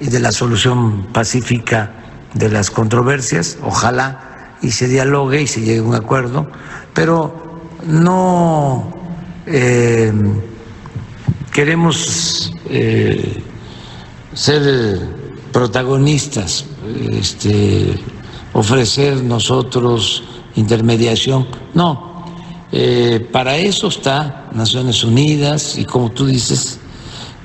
[0.00, 1.92] y de la solución pacífica
[2.34, 3.58] de las controversias.
[3.62, 6.50] Ojalá y se dialogue y se llegue a un acuerdo,
[6.92, 8.92] pero no
[9.46, 10.12] eh,
[11.52, 12.52] queremos
[14.34, 15.00] ser
[15.52, 16.66] protagonistas.
[17.12, 17.94] Este,
[18.58, 20.24] ofrecer nosotros
[20.56, 21.46] intermediación.
[21.74, 22.24] No,
[22.72, 26.80] eh, para eso está Naciones Unidas y como tú dices,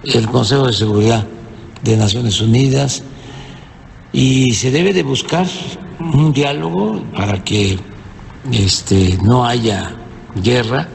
[0.04, 1.26] el Consejo de Seguridad
[1.84, 3.04] de Naciones Unidas
[4.12, 5.48] y se debe de buscar
[6.00, 7.80] un diálogo para que
[8.52, 9.96] este, no haya
[10.36, 10.90] guerra,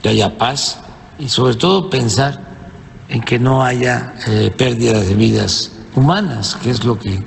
[0.00, 0.78] que haya paz
[1.18, 2.48] y sobre todo pensar
[3.08, 7.22] en que no haya eh, pérdidas de vidas humanas, que es lo que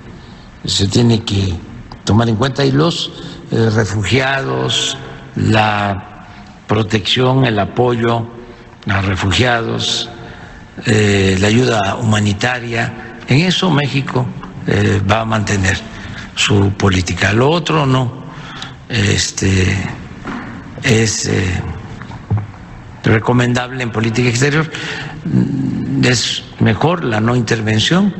[0.65, 1.53] se tiene que
[2.03, 3.11] tomar en cuenta y los
[3.51, 4.97] eh, refugiados,
[5.35, 6.27] la
[6.67, 8.27] protección, el apoyo
[8.89, 10.09] a refugiados,
[10.85, 13.19] eh, la ayuda humanitaria.
[13.27, 14.25] En eso México
[14.67, 15.77] eh, va a mantener
[16.35, 17.31] su política.
[17.33, 18.23] Lo otro no.
[18.89, 19.75] Este
[20.83, 21.29] es
[23.03, 24.69] recomendable en política exterior.
[26.03, 28.13] Es mejor la no intervención,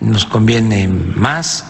[0.00, 1.64] nos conviene más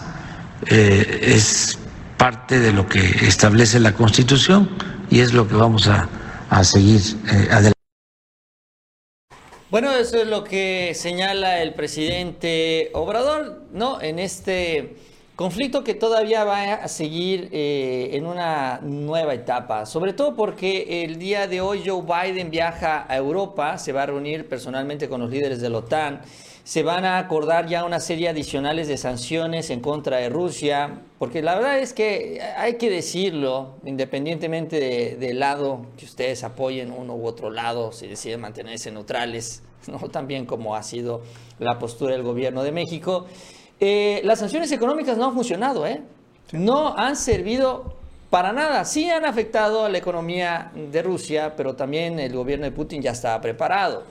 [0.69, 1.79] eh, es
[2.17, 4.69] parte de lo que establece la Constitución
[5.09, 6.07] y es lo que vamos a,
[6.63, 7.73] seguir eh, adelante.
[9.69, 14.01] Bueno, eso es lo que señala el presidente Obrador, ¿no?
[14.01, 14.97] En este
[15.35, 21.17] conflicto que todavía va a seguir eh, en una nueva etapa, sobre todo porque el
[21.17, 25.31] día de hoy Joe Biden viaja a Europa, se va a reunir personalmente con los
[25.31, 26.21] líderes de la OTAN
[26.63, 31.41] se van a acordar ya una serie adicionales de sanciones en contra de Rusia, porque
[31.41, 37.25] la verdad es que hay que decirlo, independientemente del lado que ustedes apoyen uno u
[37.25, 40.09] otro lado, si deciden mantenerse neutrales, ¿no?
[40.09, 41.21] también como ha sido
[41.59, 43.25] la postura del gobierno de México,
[43.79, 46.01] eh, las sanciones económicas no han funcionado, ¿eh?
[46.51, 47.95] no han servido
[48.29, 48.85] para nada.
[48.85, 53.11] Sí han afectado a la economía de Rusia, pero también el gobierno de Putin ya
[53.11, 54.03] estaba preparado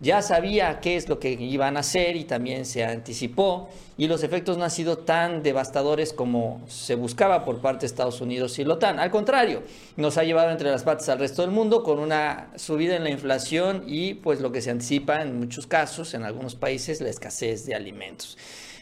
[0.00, 4.22] ya sabía qué es lo que iban a hacer y también se anticipó y los
[4.22, 8.64] efectos no han sido tan devastadores como se buscaba por parte de Estados Unidos y
[8.64, 8.98] la OTAN.
[8.98, 9.62] Al contrario,
[9.96, 13.10] nos ha llevado entre las patas al resto del mundo con una subida en la
[13.10, 17.64] inflación y pues lo que se anticipa en muchos casos, en algunos países, la escasez
[17.66, 18.36] de alimentos.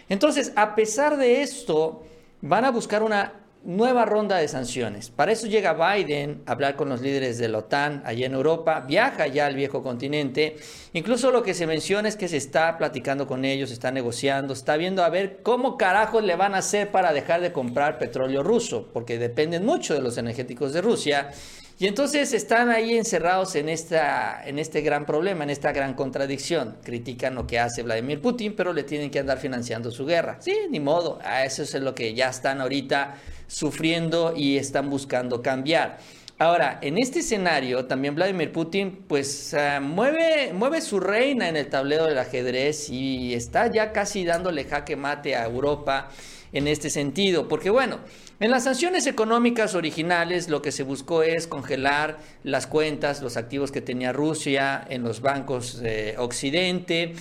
[0.08, 2.04] Entonces, a pesar de esto,
[2.40, 5.10] van a buscar una nueva ronda de sanciones.
[5.10, 8.80] Para eso llega Biden a hablar con los líderes de la OTAN allá en Europa,
[8.80, 10.56] viaja ya al viejo continente.
[10.92, 14.76] Incluso lo que se menciona es que se está platicando con ellos, está negociando, está
[14.76, 18.88] viendo a ver cómo carajos le van a hacer para dejar de comprar petróleo ruso,
[18.92, 21.30] porque dependen mucho de los energéticos de Rusia.
[21.78, 26.76] Y entonces están ahí encerrados en, esta, en este gran problema, en esta gran contradicción.
[26.84, 30.38] Critican lo que hace Vladimir Putin, pero le tienen que andar financiando su guerra.
[30.40, 31.18] Sí, ni modo.
[31.24, 33.16] A eso es lo que ya están ahorita
[33.48, 35.98] sufriendo y están buscando cambiar.
[36.38, 41.68] Ahora, en este escenario, también Vladimir Putin, pues ah, mueve, mueve su reina en el
[41.68, 46.10] tablero del ajedrez y está ya casi dándole jaque mate a Europa
[46.52, 47.46] en este sentido.
[47.46, 48.00] Porque bueno,
[48.42, 53.70] en las sanciones económicas originales lo que se buscó es congelar las cuentas, los activos
[53.70, 57.14] que tenía Rusia en los bancos de Occidente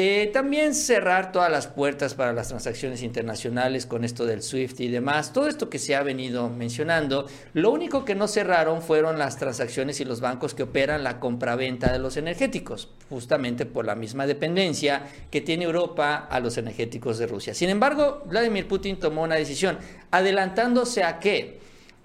[0.00, 4.88] Eh, también cerrar todas las puertas para las transacciones internacionales con esto del SWIFT y
[4.90, 5.32] demás.
[5.32, 7.26] Todo esto que se ha venido mencionando.
[7.52, 11.92] Lo único que no cerraron fueron las transacciones y los bancos que operan la compraventa
[11.92, 17.26] de los energéticos, justamente por la misma dependencia que tiene Europa a los energéticos de
[17.26, 17.52] Rusia.
[17.52, 19.78] Sin embargo, Vladimir Putin tomó una decisión,
[20.12, 21.58] adelantándose a qué?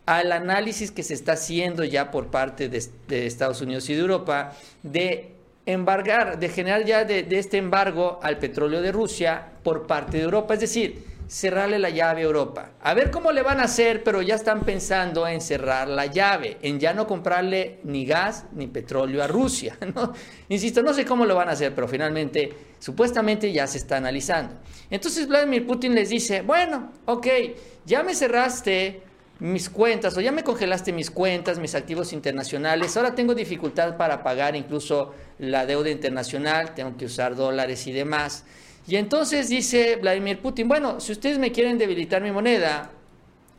[0.07, 3.99] Al análisis que se está haciendo ya por parte de, de Estados Unidos y de
[3.99, 5.32] Europa de
[5.65, 10.53] embargar, de generar ya de, este embargo al petróleo de Rusia por parte de Europa,
[10.55, 12.71] es decir, cerrarle la llave a Europa.
[12.81, 16.57] A ver cómo le van a hacer, pero ya están pensando en cerrar la llave,
[16.61, 19.77] en ya no comprarle ni gas ni petróleo a Rusia.
[20.49, 24.55] Insisto, no sé cómo lo van a hacer, pero finalmente, supuestamente ya se está analizando.
[24.89, 27.27] Entonces Vladimir Putin les dice, bueno, ok,
[27.85, 29.01] ya me cerraste
[29.39, 34.23] mis cuentas o ya me congelaste mis cuentas, mis activos internacionales, ahora tengo dificultad para
[34.23, 38.45] pagar incluso la deuda internacional, tengo que usar dólares y demás.
[38.87, 42.91] Y entonces dice Vladimir Putin, bueno, si ustedes me quieren debilitar mi moneda,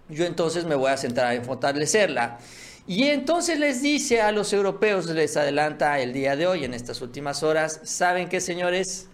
[0.08, 2.38] yo entonces me voy a centrar en fortalecerla.
[2.86, 7.00] Y entonces les dice a los europeos, les adelanta el día de hoy, en estas
[7.00, 9.08] últimas horas, ¿saben qué señores?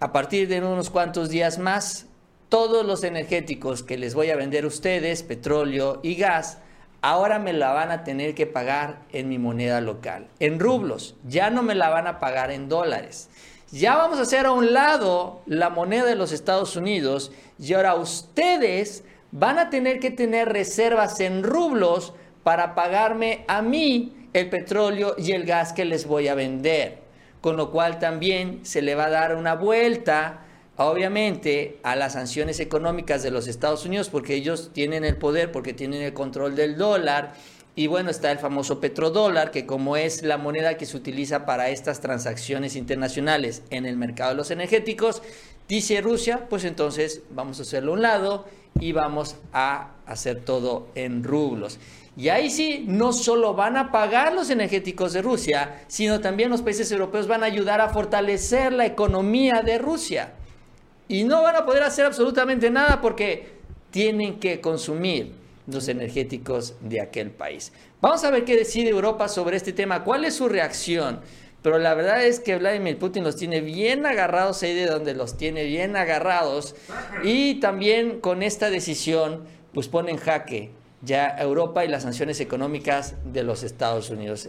[0.00, 2.06] A partir de unos cuantos días más,
[2.50, 6.58] todos los energéticos que les voy a vender a ustedes, petróleo y gas,
[7.00, 11.48] ahora me la van a tener que pagar en mi moneda local, en rublos, ya
[11.48, 13.30] no me la van a pagar en dólares.
[13.70, 17.94] Ya vamos a hacer a un lado la moneda de los Estados Unidos y ahora
[17.94, 25.14] ustedes van a tener que tener reservas en rublos para pagarme a mí el petróleo
[25.16, 26.98] y el gas que les voy a vender.
[27.40, 30.40] Con lo cual también se le va a dar una vuelta
[30.88, 35.74] obviamente a las sanciones económicas de los Estados Unidos porque ellos tienen el poder, porque
[35.74, 37.34] tienen el control del dólar.
[37.76, 41.68] Y bueno, está el famoso petrodólar, que como es la moneda que se utiliza para
[41.68, 45.22] estas transacciones internacionales en el mercado de los energéticos,
[45.68, 48.46] dice Rusia, pues entonces vamos a hacerlo a un lado
[48.80, 51.78] y vamos a hacer todo en rublos.
[52.16, 56.62] Y ahí sí, no solo van a pagar los energéticos de Rusia, sino también los
[56.62, 60.34] países europeos van a ayudar a fortalecer la economía de Rusia
[61.10, 63.48] y no van a poder hacer absolutamente nada porque
[63.90, 65.32] tienen que consumir
[65.66, 67.72] los energéticos de aquel país.
[68.00, 71.18] Vamos a ver qué decide Europa sobre este tema, cuál es su reacción.
[71.62, 75.36] Pero la verdad es que Vladimir Putin los tiene bien agarrados ahí de donde los
[75.36, 76.76] tiene bien agarrados.
[77.24, 79.44] Y también con esta decisión,
[79.74, 80.70] pues pone en jaque
[81.02, 84.48] ya Europa y las sanciones económicas de los Estados Unidos.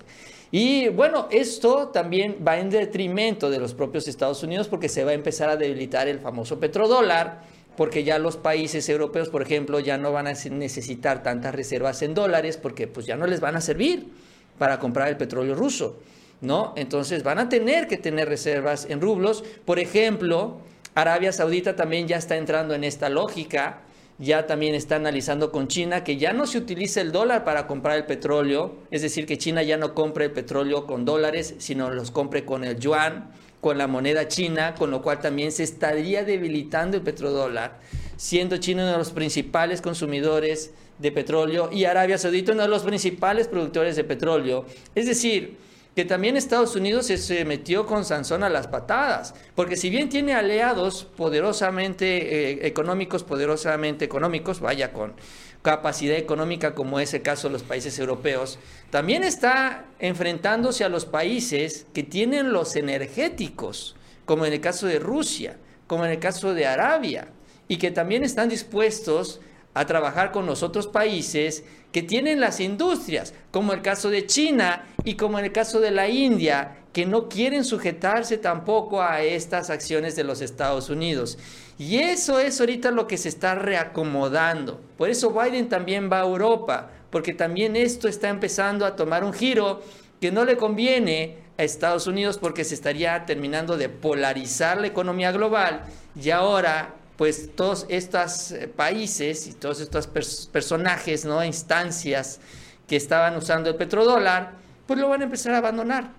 [0.51, 5.11] Y bueno, esto también va en detrimento de los propios Estados Unidos porque se va
[5.11, 7.39] a empezar a debilitar el famoso petrodólar,
[7.77, 12.13] porque ya los países europeos, por ejemplo, ya no van a necesitar tantas reservas en
[12.13, 14.09] dólares porque pues ya no les van a servir
[14.57, 15.99] para comprar el petróleo ruso,
[16.41, 16.73] ¿no?
[16.75, 19.45] Entonces van a tener que tener reservas en rublos.
[19.63, 20.57] Por ejemplo,
[20.95, 23.83] Arabia Saudita también ya está entrando en esta lógica
[24.19, 27.97] ya también está analizando con China que ya no se utiliza el dólar para comprar
[27.97, 32.11] el petróleo, es decir, que China ya no compre el petróleo con dólares, sino los
[32.11, 33.31] compre con el yuan,
[33.61, 37.79] con la moneda china, con lo cual también se estaría debilitando el petrodólar,
[38.17, 42.83] siendo China uno de los principales consumidores de petróleo y Arabia Saudita uno de los
[42.83, 44.65] principales productores de petróleo.
[44.95, 45.57] Es decir,
[45.95, 50.33] que también Estados Unidos se metió con Sansón a las patadas, porque si bien tiene
[50.33, 55.13] aliados poderosamente eh, económicos, poderosamente económicos, vaya con
[55.61, 58.57] capacidad económica como es el caso de los países europeos,
[58.89, 64.99] también está enfrentándose a los países que tienen los energéticos, como en el caso de
[64.99, 67.27] Rusia, como en el caso de Arabia,
[67.67, 69.41] y que también están dispuestos
[69.73, 74.85] a trabajar con los otros países que tienen las industrias, como el caso de China
[75.03, 80.15] y como el caso de la India, que no quieren sujetarse tampoco a estas acciones
[80.15, 81.37] de los Estados Unidos.
[81.77, 84.81] Y eso es ahorita lo que se está reacomodando.
[84.97, 89.33] Por eso Biden también va a Europa, porque también esto está empezando a tomar un
[89.33, 89.81] giro
[90.19, 95.31] que no le conviene a Estados Unidos porque se estaría terminando de polarizar la economía
[95.31, 95.83] global
[96.15, 100.07] y ahora pues todos estos eh, países y todos estos
[100.47, 101.43] personajes, ¿no?
[101.43, 102.39] instancias
[102.87, 104.53] que estaban usando el petrodólar,
[104.87, 106.09] pues lo van a empezar a abandonar.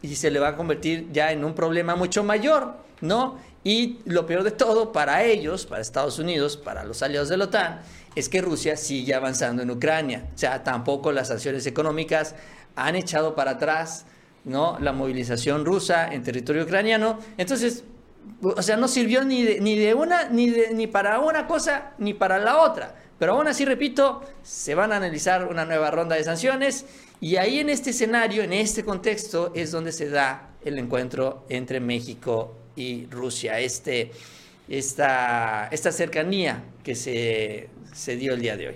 [0.00, 2.72] Y se le va a convertir ya en un problema mucho mayor,
[3.02, 3.38] ¿no?
[3.64, 7.44] Y lo peor de todo para ellos, para Estados Unidos, para los aliados de la
[7.44, 7.82] OTAN,
[8.14, 10.30] es que Rusia sigue avanzando en Ucrania.
[10.34, 12.34] O sea, tampoco las sanciones económicas
[12.76, 14.06] han echado para atrás,
[14.44, 14.78] ¿no?
[14.80, 17.18] La movilización rusa en territorio ucraniano.
[17.36, 17.84] Entonces,
[18.42, 22.14] o sea, no sirvió ni de, ni de una, ni, ni para una cosa, ni
[22.14, 22.94] para la otra.
[23.18, 26.84] Pero aún así, repito, se van a analizar una nueva ronda de sanciones
[27.20, 31.80] y ahí en este escenario, en este contexto, es donde se da el encuentro entre
[31.80, 34.10] México y Rusia, este,
[34.68, 38.74] esta, esta cercanía que se, se dio el día de hoy.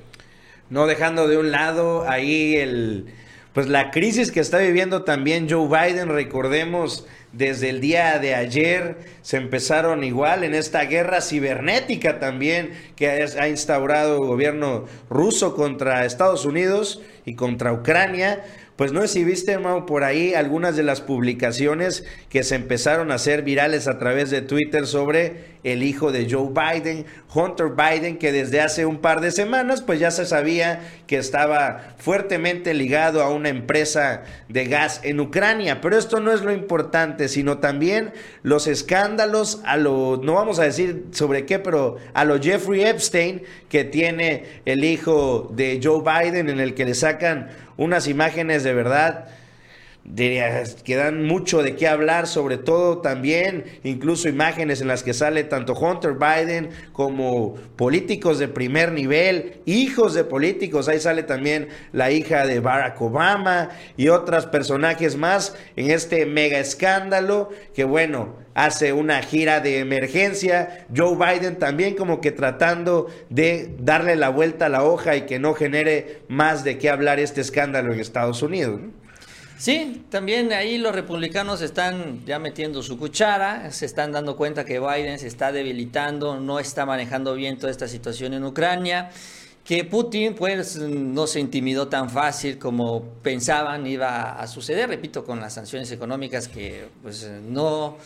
[0.71, 3.07] No dejando de un lado ahí el
[3.59, 8.97] pues la crisis que está viviendo también Joe Biden, recordemos desde el día de ayer
[9.23, 16.05] se empezaron igual en esta guerra cibernética también que ha instaurado el gobierno ruso contra
[16.05, 18.43] Estados Unidos y contra Ucrania.
[18.79, 23.11] Pues no sé si viste, Mau, por ahí algunas de las publicaciones que se empezaron
[23.11, 27.05] a hacer virales a través de Twitter sobre el hijo de Joe Biden,
[27.35, 31.97] Hunter Biden, que desde hace un par de semanas pues ya se sabía que estaba
[31.99, 35.81] fuertemente ligado a una empresa de gas en Ucrania.
[35.81, 38.13] Pero esto no es lo importante, sino también
[38.45, 43.43] los escándalos a lo, no vamos a decir sobre qué, pero a lo Jeffrey Epstein
[43.69, 47.49] que tiene el hijo de Joe Biden en el que le sacan
[47.79, 49.25] unas imágenes de verdad
[50.15, 55.45] que dan mucho de qué hablar, sobre todo también incluso imágenes en las que sale
[55.45, 62.11] tanto Hunter Biden como políticos de primer nivel, hijos de políticos, ahí sale también la
[62.11, 68.93] hija de Barack Obama y otros personajes más en este mega escándalo que bueno, hace
[68.93, 74.71] una gira de emergencia, Joe Biden también como que tratando de darle la vuelta a
[74.71, 78.81] la hoja y que no genere más de qué hablar este escándalo en Estados Unidos.
[79.59, 84.79] Sí, también ahí los republicanos están ya metiendo su cuchara, se están dando cuenta que
[84.79, 89.11] Biden se está debilitando, no está manejando bien toda esta situación en Ucrania,
[89.65, 95.41] que Putin pues no se intimidó tan fácil como pensaban iba a suceder, repito, con
[95.41, 97.97] las sanciones económicas que pues no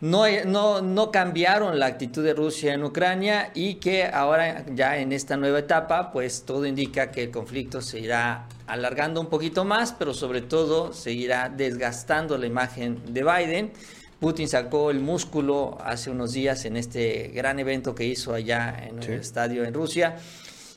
[0.00, 5.12] no, no, no, cambiaron la actitud de Rusia en Ucrania y que ahora ya en
[5.12, 9.92] esta nueva etapa, pues todo indica que el conflicto se irá alargando un poquito más,
[9.92, 13.72] pero sobre todo seguirá desgastando la imagen de Biden.
[14.20, 19.02] Putin sacó el músculo hace unos días en este gran evento que hizo allá en
[19.02, 20.16] el estadio en Rusia.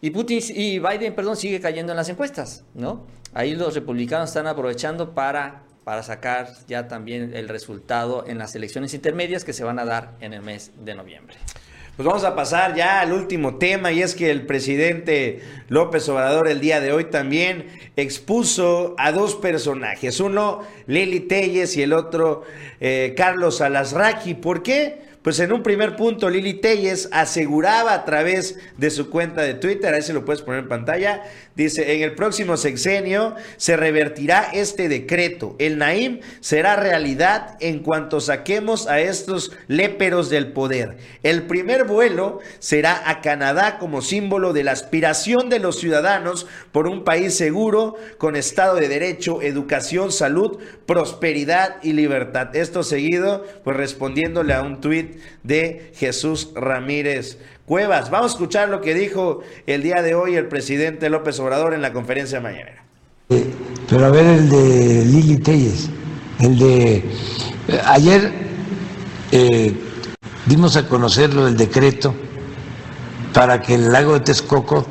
[0.02, 3.06] Y Putin y Biden, perdón, sigue cayendo en las encuestas, ¿no?
[3.34, 8.94] Ahí los republicanos están aprovechando para para sacar ya también el resultado en las elecciones
[8.94, 11.38] intermedias que se van a dar en el mes de noviembre.
[11.96, 16.48] Pues vamos a pasar ya al último tema y es que el presidente López Obrador
[16.48, 17.68] el día de hoy también
[17.98, 22.44] expuso a dos personajes, uno Lili Telles y el otro
[22.80, 24.36] eh, Carlos Alasraqui.
[24.36, 25.11] ¿Por qué?
[25.22, 29.94] Pues en un primer punto, Lili Telles aseguraba a través de su cuenta de Twitter,
[29.94, 31.22] ahí se lo puedes poner en pantalla,
[31.56, 35.56] dice, en el próximo sexenio se revertirá este decreto.
[35.60, 40.98] El Naim será realidad en cuanto saquemos a estos léperos del poder.
[41.22, 46.88] El primer vuelo será a Canadá como símbolo de la aspiración de los ciudadanos por
[46.88, 50.58] un país seguro, con Estado de Derecho, educación, salud,
[50.88, 52.56] prosperidad y libertad.
[52.56, 55.11] Esto seguido, pues respondiéndole a un tuit
[55.44, 58.10] de Jesús Ramírez Cuevas.
[58.10, 61.82] Vamos a escuchar lo que dijo el día de hoy el presidente López Obrador en
[61.82, 62.84] la conferencia mañana.
[63.90, 65.90] Pero a ver el de Lili Telles,
[66.40, 67.04] el de
[67.86, 68.32] ayer
[69.32, 69.74] eh,
[70.46, 72.14] dimos a conocer lo del decreto
[73.34, 74.86] para que el lago de Texcoco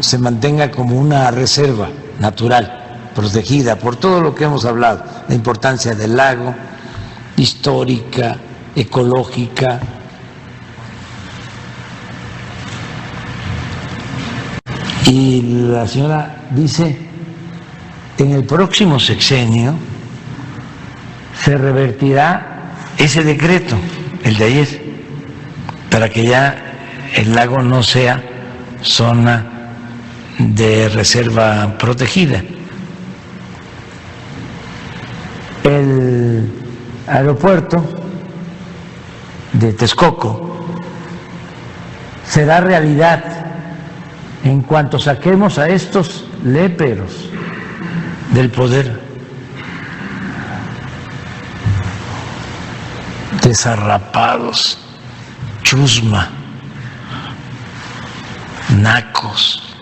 [0.00, 1.88] se mantenga como una reserva
[2.18, 6.54] natural, protegida por todo lo que hemos hablado, la importancia del lago,
[7.36, 8.36] histórica,
[8.80, 9.80] ecológica.
[15.06, 16.98] Y la señora dice,
[18.18, 19.74] en el próximo sexenio
[21.42, 23.76] se revertirá ese decreto,
[24.24, 24.82] el de ayer,
[25.90, 26.56] para que ya
[27.14, 28.22] el lago no sea
[28.82, 29.46] zona
[30.38, 32.42] de reserva protegida.
[35.64, 36.50] El
[37.06, 37.97] aeropuerto
[39.58, 40.48] de Texcoco
[42.24, 43.24] será realidad
[44.44, 47.30] en cuanto saquemos a estos léperos
[48.32, 49.08] del poder.
[53.42, 54.78] Desarrapados,
[55.62, 56.28] chusma,
[58.76, 59.76] nacos.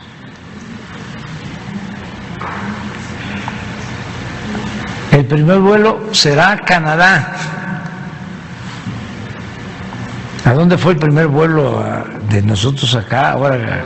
[5.10, 7.55] El primer vuelo será Canadá.
[10.46, 11.84] ¿A dónde fue el primer vuelo
[12.30, 13.32] de nosotros acá?
[13.32, 13.84] Ahora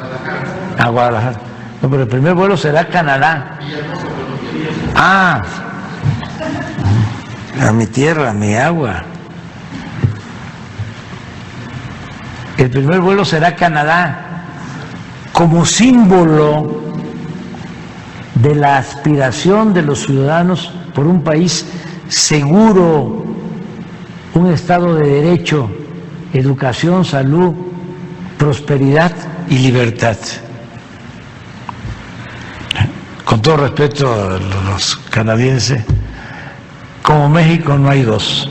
[0.79, 1.41] a Guadalajara.
[1.81, 3.59] No, pero el primer vuelo será a Canadá.
[4.95, 5.43] Ah,
[7.67, 9.05] a mi tierra, a mi agua.
[12.59, 14.27] El primer vuelo será a Canadá
[15.33, 16.83] como símbolo
[18.35, 21.65] de la aspiración de los ciudadanos por un país
[22.09, 23.25] seguro
[24.35, 25.71] un Estado de derecho,
[26.33, 27.55] educación, salud,
[28.39, 29.12] prosperidad
[29.49, 30.16] y libertad.
[33.24, 35.85] Con todo respeto a los canadienses,
[37.03, 38.49] como México no hay dos.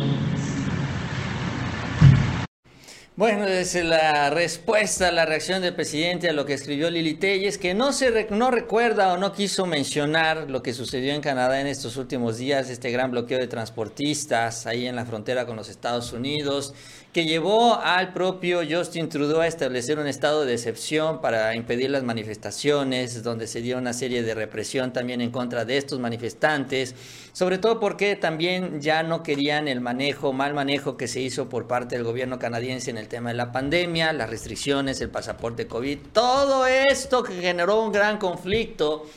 [3.20, 7.74] Bueno, es la respuesta, la reacción del presidente a lo que escribió Lili Telles, que
[7.74, 11.98] no, se no recuerda o no quiso mencionar lo que sucedió en Canadá en estos
[11.98, 16.74] últimos días, este gran bloqueo de transportistas ahí en la frontera con los Estados Unidos,
[17.14, 22.04] que llevó al propio Justin Trudeau a establecer un estado de excepción para impedir las
[22.04, 26.94] manifestaciones, donde se dio una serie de represión también en contra de estos manifestantes,
[27.34, 31.66] sobre todo porque también ya no querían el manejo, mal manejo que se hizo por
[31.66, 35.98] parte del gobierno canadiense en el tema de la pandemia, las restricciones, el pasaporte COVID,
[36.14, 39.08] todo esto que generó un gran conflicto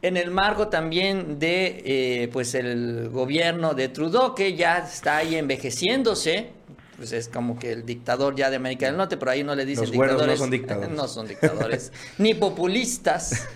[0.00, 5.34] en el marco también de eh, pues el gobierno de Trudeau que ya está ahí
[5.34, 6.63] envejeciéndose
[6.96, 9.64] pues es como que el dictador ya de América del Norte, pero ahí no le
[9.64, 10.26] dicen dictadores.
[10.26, 10.90] No son dictadores.
[10.94, 13.46] No son dictadores, ni populistas.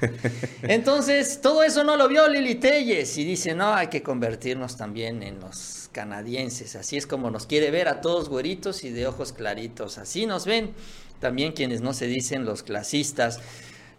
[0.62, 5.22] Entonces, todo eso no lo vio Lili Telles y dice, no, hay que convertirnos también
[5.22, 6.76] en los canadienses.
[6.76, 9.98] Así es como nos quiere ver a todos güeritos y de ojos claritos.
[9.98, 10.72] Así nos ven
[11.20, 13.40] también quienes no se dicen los clasistas.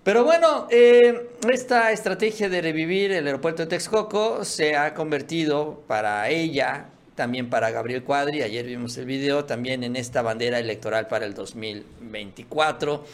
[0.04, 6.30] Pero bueno, eh, esta estrategia de revivir el aeropuerto de Texcoco se ha convertido para
[6.30, 11.26] ella también para Gabriel Cuadri, ayer vimos el video, también en esta bandera electoral para
[11.26, 13.06] el 2024.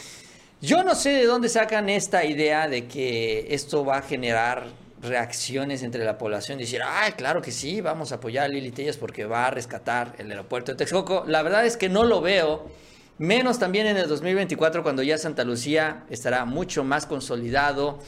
[0.62, 4.68] Yo no sé de dónde sacan esta idea de que esto va a generar
[5.02, 8.96] reacciones entre la población, decir, ay, claro que sí, vamos a apoyar a Lili Tellas
[8.96, 11.24] porque va a rescatar el aeropuerto de Texcoco.
[11.26, 12.70] La verdad es que no lo veo,
[13.18, 17.98] menos también en el 2024 cuando ya Santa Lucía estará mucho más consolidado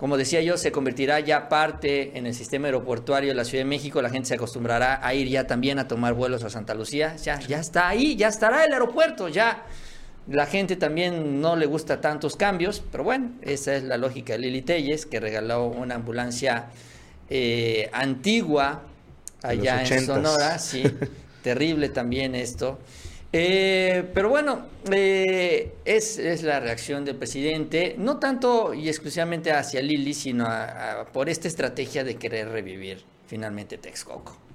[0.00, 3.68] como decía yo, se convertirá ya parte en el sistema aeroportuario de la Ciudad de
[3.68, 4.00] México.
[4.00, 7.16] La gente se acostumbrará a ir ya también a tomar vuelos a Santa Lucía.
[7.16, 9.66] Ya, ya está ahí, ya estará el aeropuerto, ya.
[10.26, 14.38] La gente también no le gusta tantos cambios, pero bueno, esa es la lógica de
[14.38, 16.70] Lili Telles, que regaló una ambulancia
[17.28, 18.84] eh, antigua
[19.42, 20.58] allá en Sonora.
[20.58, 20.82] Sí,
[21.42, 22.78] terrible también esto.
[23.32, 30.14] Eh, pero bueno, eh, es, la reacción del presidente, no tanto y exclusivamente hacia Lili,
[30.14, 30.48] sino
[31.12, 34.49] por esta estrategia de querer revivir finalmente Texcoco.